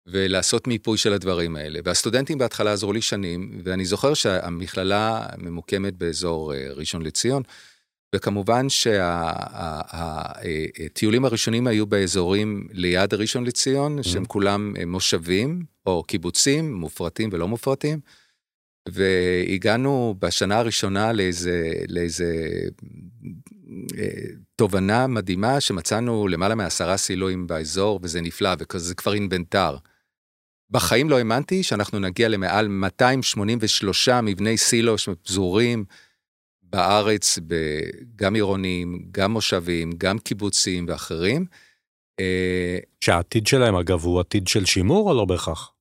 ולעשות 0.07 0.67
מיפוי 0.67 0.99
של 0.99 1.13
הדברים 1.13 1.57
האלה. 1.57 1.81
והסטודנטים 1.85 2.39
בהתחלה 2.39 2.73
עזרו 2.73 2.93
לי 2.93 3.03
שנים, 3.03 3.61
ואני 3.65 3.85
זוכר 3.85 4.15
שהמכללה 4.15 5.27
ממוקמת 5.39 5.95
באזור 5.95 6.55
אה, 6.55 6.69
ראשון 6.73 7.03
לציון, 7.03 7.43
וכמובן 8.15 8.67
שהטיולים 10.39 11.25
הראשונים 11.25 11.67
היו 11.67 11.87
באזורים 11.87 12.69
ליד 12.73 13.15
ראשון 13.15 13.45
לציון, 13.45 13.99
mm-hmm. 13.99 14.03
שהם 14.03 14.25
כולם 14.25 14.75
אה, 14.79 14.87
מושבים 14.87 15.65
או 15.87 16.03
קיבוצים, 16.03 16.75
מופרטים 16.75 17.31
ולא 17.33 17.49
מופרטים. 17.49 18.01
והגענו 18.89 20.15
בשנה 20.19 20.59
הראשונה 20.59 21.13
לאיזה, 21.13 21.73
לאיזה 21.89 22.35
אה, 23.99 24.09
תובנה 24.57 25.07
מדהימה 25.07 25.61
שמצאנו 25.61 26.29
למעלה 26.29 26.55
מעשרה 26.55 26.97
סילואים 26.97 27.47
באזור 27.47 28.01
וזה 28.03 28.21
נפלא 28.21 28.51
וכזה 28.59 28.95
כבר 28.95 29.15
אינבנטר. 29.15 29.77
בחיים 30.71 31.11
לא 31.11 31.19
האמנתי 31.19 31.63
שאנחנו 31.63 31.99
נגיע 31.99 32.29
למעל 32.29 32.69
283 32.69 34.09
מבני 34.09 34.59
סילו 34.59 34.99
שפזורים 34.99 35.85
בארץ, 36.63 37.39
גם 38.17 38.35
עירוניים, 38.35 39.09
גם 39.11 39.33
מושבים, 39.33 39.93
גם 39.99 40.19
קיבוצים 40.19 40.87
ואחרים. 40.89 41.47
אה, 42.21 42.79
שהעתיד 43.01 43.47
שלהם 43.47 43.75
אגב 43.75 44.05
הוא 44.05 44.21
עתיד 44.21 44.49
של 44.49 44.65
שימור 44.65 45.11
או 45.11 45.17
לא 45.17 45.25
בהכרח? 45.25 45.73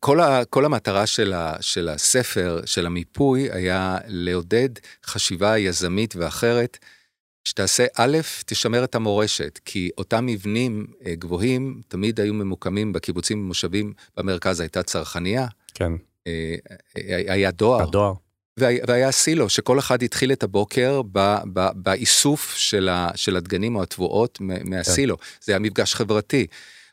כל, 0.00 0.20
ה, 0.20 0.44
כל 0.44 0.64
המטרה 0.64 1.06
של, 1.06 1.32
ה, 1.32 1.56
של 1.60 1.88
הספר, 1.88 2.60
של 2.66 2.86
המיפוי, 2.86 3.48
היה 3.52 3.98
לעודד 4.06 4.68
חשיבה 5.04 5.58
יזמית 5.58 6.16
ואחרת 6.16 6.78
שתעשה, 7.44 7.86
א', 7.96 8.18
תשמר 8.46 8.84
את 8.84 8.94
המורשת, 8.94 9.60
כי 9.64 9.90
אותם 9.98 10.26
מבנים 10.26 10.86
אה, 11.06 11.14
גבוהים 11.14 11.80
תמיד 11.88 12.20
היו 12.20 12.34
ממוקמים 12.34 12.92
בקיבוצים 12.92 13.40
ומושבים, 13.40 13.92
במרכז 14.16 14.60
הייתה 14.60 14.82
צרכניה. 14.82 15.46
כן. 15.74 15.92
אה, 16.26 16.54
אה, 16.96 17.32
היה 17.32 17.50
דואר. 17.50 17.82
הדואר. 17.82 18.12
והיה 18.58 19.10
סילו, 19.10 19.48
שכל 19.48 19.78
אחד 19.78 20.02
התחיל 20.02 20.32
את 20.32 20.42
הבוקר 20.42 21.02
באיסוף 21.74 22.54
של, 22.56 22.88
ה, 22.88 23.10
של 23.14 23.36
הדגנים 23.36 23.76
או 23.76 23.82
התבואות 23.82 24.38
מהסילו. 24.40 25.18
כן. 25.18 25.24
זה 25.40 25.52
היה 25.52 25.58
מפגש 25.58 25.94
חברתי. 25.94 26.46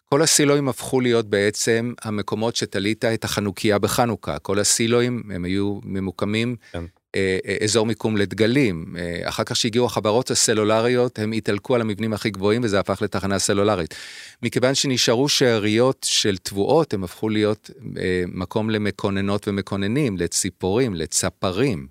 כל 0.06 0.22
הסילואים 0.22 0.70
הפכו 0.70 1.02
להיות 1.02 1.30
בעצם 1.30 1.93
המקומות 2.02 2.56
שתלית 2.56 3.06
את 3.06 3.24
החנוכיה 3.24 3.80
בחנוכה. 3.80 4.39
כל 4.39 4.60
הסילואים 4.60 5.24
הם 5.34 5.45
היו 5.45 5.80
ממוקמים 5.84 6.56
כן. 6.72 6.84
אזור 7.64 7.86
מיקום 7.86 8.18
לדגלים. 8.18 8.95
אחר 9.24 9.43
כך 9.43 9.55
שהגיעו 9.55 9.86
החברות 9.86 10.32
הסלולריות, 10.32 11.20
הם 11.20 11.32
התעלקו 11.32 11.76
על 11.76 11.82
המבנים 11.82 12.14
הכי 12.14 12.30
גבוהים 12.30 12.62
וזה 12.64 12.80
הפך 12.80 13.01
לתחנה 13.01 13.39
סלולרית. 13.39 13.95
מכיוון 14.43 14.76
שנשארו 14.76 15.30
שאריות 15.30 16.05
של 16.09 16.38
תבואות, 16.38 16.93
הם 16.93 17.03
הפכו 17.03 17.30
להיות 17.30 17.70
מקום 18.28 18.70
למקוננות 18.70 19.47
ומקוננים, 19.47 20.18
לציפורים, 20.18 20.95
לצפרים. 20.95 21.88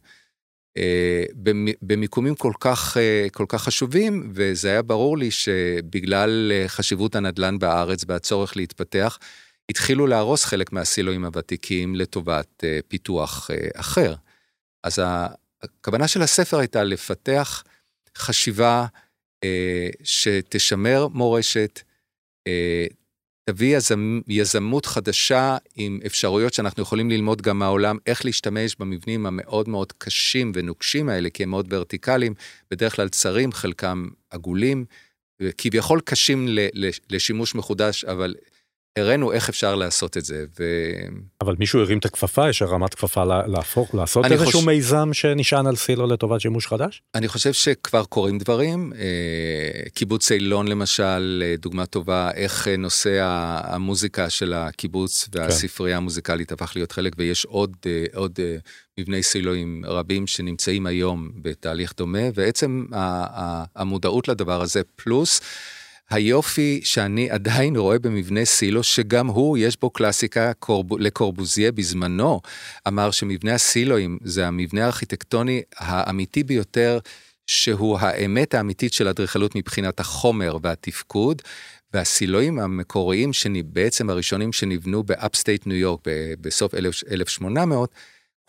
במיקומים 1.83 2.35
כל 2.35 2.53
כך, 2.61 2.97
כל 3.33 3.45
כך 3.49 3.63
חשובים, 3.63 4.31
וזה 4.35 4.69
היה 4.69 4.83
ברור 4.83 5.19
לי 5.19 5.31
שבגלל 5.31 6.53
חשיבות 6.67 7.17
הנדל"ן 7.17 7.59
בארץ 7.59 8.05
והצורך 8.09 8.57
להתפתח, 8.57 9.19
התחילו 9.71 10.07
להרוס 10.07 10.45
חלק 10.45 10.73
מהסילואים 10.73 11.25
הוותיקים 11.25 11.95
לטובת 11.95 12.65
פיתוח 12.89 13.51
אחר. 13.75 14.15
אז 14.83 15.03
הכוונה 15.63 16.09
של 16.09 16.23
הספר 16.23 16.59
הייתה 16.59 16.85
לפתח 16.85 17.65
חשיבה 18.19 18.87
אה, 19.45 19.89
שתשמר 20.03 21.09
מורשת, 21.09 21.81
אה, 22.47 22.87
תביא 23.51 23.77
יזמ, 23.77 24.21
יזמות 24.29 24.87
חדשה 24.87 25.57
עם 25.77 26.01
אפשרויות 26.07 26.55
שאנחנו 26.55 26.83
יכולים 26.83 27.11
ללמוד 27.11 27.43
גם 27.43 27.59
מהעולם, 27.59 27.99
איך 28.07 28.25
להשתמש 28.25 28.77
במבנים 28.79 29.27
המאוד 29.27 29.69
מאוד 29.69 29.93
קשים 29.93 30.53
ונוקשים 30.55 31.09
האלה, 31.09 31.31
כי 31.31 31.43
הם 31.43 31.51
מאוד 31.51 31.67
ורטיקליים, 31.73 32.35
בדרך 32.71 32.97
כלל 32.97 33.09
צרים, 33.09 33.53
חלקם 33.53 34.09
עגולים, 34.31 34.85
כביכול 35.59 36.01
קשים 36.01 36.49
לשימוש 37.11 37.55
מחודש, 37.55 38.05
אבל 38.05 38.35
הראינו 38.99 39.33
איך 39.33 39.49
אפשר 39.49 39.75
לעשות 39.75 40.17
את 40.17 40.25
זה. 40.25 40.45
ו... 40.59 40.65
אבל 41.41 41.55
מישהו 41.59 41.81
הרים 41.81 41.99
את 41.99 42.05
הכפפה, 42.05 42.49
יש 42.49 42.63
הרמת 42.63 42.95
כפפה 42.95 43.25
להפוך, 43.25 43.95
לעשות 43.95 44.25
איזשהו 44.25 44.53
חוש... 44.53 44.65
מיזם 44.65 45.09
שנשען 45.13 45.67
על 45.67 45.77
סילו 45.77 46.07
לטובת 46.07 46.41
שימוש 46.41 46.67
חדש? 46.67 47.03
אני 47.15 47.29
חושב 47.29 47.53
שכבר 47.53 48.05
קורים 48.05 48.39
דברים. 48.39 48.93
אה, 48.99 49.91
קיבוץ 49.95 50.33
אילון 50.33 50.69
למשל, 50.69 51.43
אה, 51.47 51.55
דוגמה 51.59 51.87
טובה, 51.87 52.31
איך 52.35 52.69
אה, 52.69 52.77
נושא 52.77 53.19
המוזיקה 53.65 54.31
של 54.31 54.53
הקיבוץ 54.53 55.29
והספרייה 55.33 55.97
כן. 55.97 56.03
המוזיקלית 56.03 56.53
הפך 56.53 56.73
להיות 56.77 56.93
חלק, 56.93 57.13
ויש 57.19 57.45
עוד, 57.45 57.77
עוד 58.15 58.39
מבני 58.99 59.23
סילואים 59.23 59.83
רבים 59.87 60.27
שנמצאים 60.27 60.87
היום 60.87 61.31
בתהליך 61.43 61.93
דומה, 61.97 62.23
ועצם 62.35 62.85
המודעות 63.77 64.29
לדבר 64.29 64.63
הזה, 64.63 64.83
פלוס, 64.97 65.41
היופי 66.11 66.81
שאני 66.85 67.31
עדיין 67.31 67.77
רואה 67.77 67.99
במבנה 67.99 68.45
סילו, 68.45 68.83
שגם 68.83 69.27
הוא, 69.27 69.59
יש 69.59 69.81
בו 69.81 69.91
קלאסיקה, 69.91 70.53
קורב... 70.53 70.99
לקורבוזיה 70.99 71.73
בזמנו, 71.73 72.41
אמר 72.89 73.11
שמבנה 73.11 73.55
הסילואים 73.55 74.19
זה 74.25 74.47
המבנה 74.47 74.85
הארכיטקטוני 74.85 75.63
האמיתי 75.77 76.43
ביותר, 76.43 76.99
שהוא 77.47 77.99
האמת 78.01 78.55
האמיתית 78.55 78.93
של 78.93 79.09
אדריכלות 79.09 79.57
מבחינת 79.57 80.01
החומר 80.01 80.57
והתפקוד, 80.63 81.43
והסילואים 81.95 82.59
המקוריים, 82.59 83.33
שבעצם 83.33 84.11
הראשונים 84.11 84.53
שנבנו 84.53 85.03
ב 85.03 85.11
upstate 85.11 85.67
ניו 85.67 85.77
יורק 85.77 86.01
בסוף 86.41 86.75
1800, 87.11 87.95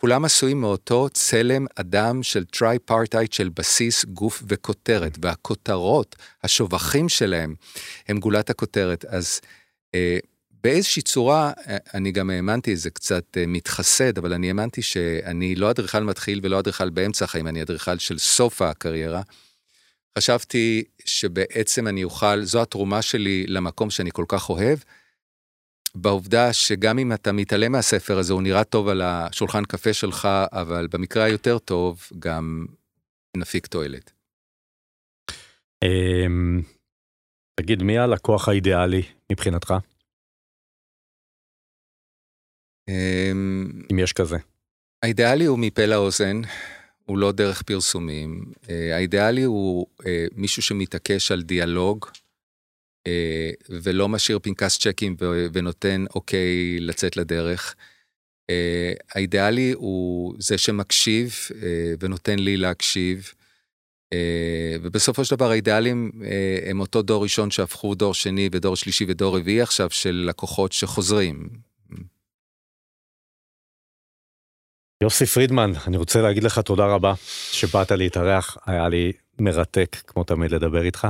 כולם 0.04 0.24
עשויים 0.24 0.60
מאותו 0.60 1.08
צלם 1.12 1.66
אדם 1.74 2.22
של 2.22 2.44
tripartite 2.44 3.32
של 3.32 3.48
בסיס, 3.48 4.04
גוף 4.04 4.42
וכותרת, 4.48 5.18
והכותרות, 5.22 6.16
השובכים 6.42 7.08
שלהם, 7.08 7.54
הם 8.08 8.18
גולת 8.18 8.50
הכותרת. 8.50 9.04
אז 9.04 9.40
אה, 9.94 10.18
באיזושהי 10.62 11.02
צורה, 11.02 11.52
אה, 11.68 11.76
אני 11.94 12.12
גם 12.12 12.30
האמנתי, 12.30 12.76
זה 12.76 12.90
קצת 12.90 13.24
אה, 13.36 13.44
מתחסד, 13.46 14.18
אבל 14.18 14.32
אני 14.32 14.48
האמנתי 14.48 14.82
שאני 14.82 15.54
לא 15.54 15.70
אדריכל 15.70 16.00
מתחיל 16.00 16.40
ולא 16.42 16.58
אדריכל 16.58 16.90
באמצע 16.90 17.24
החיים, 17.24 17.46
אני 17.46 17.62
אדריכל 17.62 17.98
של 17.98 18.18
סוף 18.18 18.62
הקריירה. 18.62 19.22
חשבתי 20.18 20.84
שבעצם 21.04 21.88
אני 21.88 22.04
אוכל, 22.04 22.44
זו 22.44 22.62
התרומה 22.62 23.02
שלי 23.02 23.46
למקום 23.48 23.90
שאני 23.90 24.10
כל 24.12 24.24
כך 24.28 24.50
אוהב, 24.50 24.78
בעובדה 25.96 26.52
שגם 26.52 26.98
אם 26.98 27.12
אתה 27.12 27.32
מתעלם 27.32 27.72
מהספר 27.72 28.18
הזה, 28.18 28.32
הוא 28.32 28.42
נראה 28.42 28.64
טוב 28.64 28.88
על 28.88 29.02
השולחן 29.02 29.64
קפה 29.64 29.92
שלך, 29.92 30.28
אבל 30.52 30.88
במקרה 30.92 31.24
היותר 31.24 31.58
טוב, 31.58 32.08
גם 32.18 32.66
נפיק 33.36 33.66
תועלת. 33.66 34.12
אמ, 35.84 36.62
תגיד, 37.60 37.82
מי 37.82 37.98
הלקוח 37.98 38.48
האידיאלי 38.48 39.02
מבחינתך? 39.32 39.74
אמ, 42.88 43.70
אם 43.92 43.98
יש 43.98 44.12
כזה. 44.12 44.36
האידיאלי 45.02 45.44
הוא 45.44 45.58
מפה 45.58 45.86
לאוזן, 45.86 46.40
הוא 47.04 47.18
לא 47.18 47.32
דרך 47.32 47.62
פרסומים. 47.62 48.52
אה, 48.70 48.96
האידיאלי 48.96 49.42
הוא 49.42 49.86
אה, 50.06 50.26
מישהו 50.34 50.62
שמתעקש 50.62 51.32
על 51.32 51.42
דיאלוג, 51.42 52.06
ולא 53.68 54.08
משאיר 54.08 54.38
פנקס 54.38 54.78
צ'קים 54.78 55.16
ונותן 55.52 56.04
אוקיי 56.14 56.80
לצאת 56.80 57.16
לדרך. 57.16 57.74
אה, 58.50 58.92
האידיאלי 59.14 59.72
הוא 59.72 60.34
זה 60.38 60.58
שמקשיב 60.58 61.34
אה, 61.62 61.94
ונותן 62.00 62.38
לי 62.38 62.56
להקשיב. 62.56 63.32
ובסופו 64.82 65.24
של 65.24 65.36
דבר 65.36 65.50
האידיאלים 65.50 66.10
הם 66.66 66.80
אותו 66.80 67.02
דור 67.02 67.22
ראשון 67.22 67.50
שהפכו 67.50 67.94
דור 67.94 68.14
שני 68.14 68.48
ודור 68.52 68.76
שלישי 68.76 69.04
ודור 69.08 69.38
רביעי 69.38 69.60
עכשיו 69.60 69.90
של 69.90 70.24
לקוחות 70.28 70.72
שחוזרים. 70.72 71.48
יוסי 75.02 75.26
פרידמן, 75.26 75.72
אני 75.86 75.96
רוצה 75.96 76.22
להגיד 76.22 76.44
לך 76.44 76.58
תודה 76.58 76.86
רבה 76.86 77.14
שבאת 77.52 77.90
להתארח, 77.90 78.56
היה 78.66 78.88
לי 78.88 79.12
מרתק 79.38 79.96
כמו 80.06 80.24
תמיד 80.24 80.50
לדבר 80.50 80.82
איתך. 80.82 81.08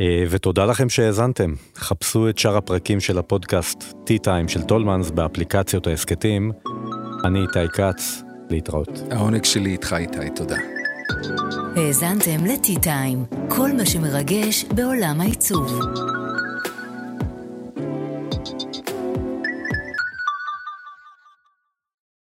אה, 0.00 0.24
ותודה 0.30 0.64
לכם 0.64 0.88
שהאזנתם. 0.88 1.54
חפשו 1.76 2.28
את 2.28 2.38
שאר 2.38 2.56
הפרקים 2.56 3.00
של 3.00 3.18
הפודקאסט 3.18 3.82
Tea 3.82 4.26
Time 4.26 4.48
של 4.48 4.62
טולמנס 4.62 5.10
באפליקציות 5.10 5.86
ההסכתים. 5.86 6.52
אני 7.24 7.42
איתי 7.42 7.68
כץ, 7.72 8.22
להתראות. 8.50 9.02
העונג 9.10 9.44
שלי 9.44 9.70
איתך 9.70 9.96
איתי, 9.98 10.30
תודה. 10.36 10.56
האזנתם 11.76 12.46
ל-Tea 12.46 12.78
Time, 12.84 13.36
כל 13.48 13.72
מה 13.72 13.86
שמרגש 13.86 14.64
בעולם 14.64 15.20
העיצוב. 15.20 15.80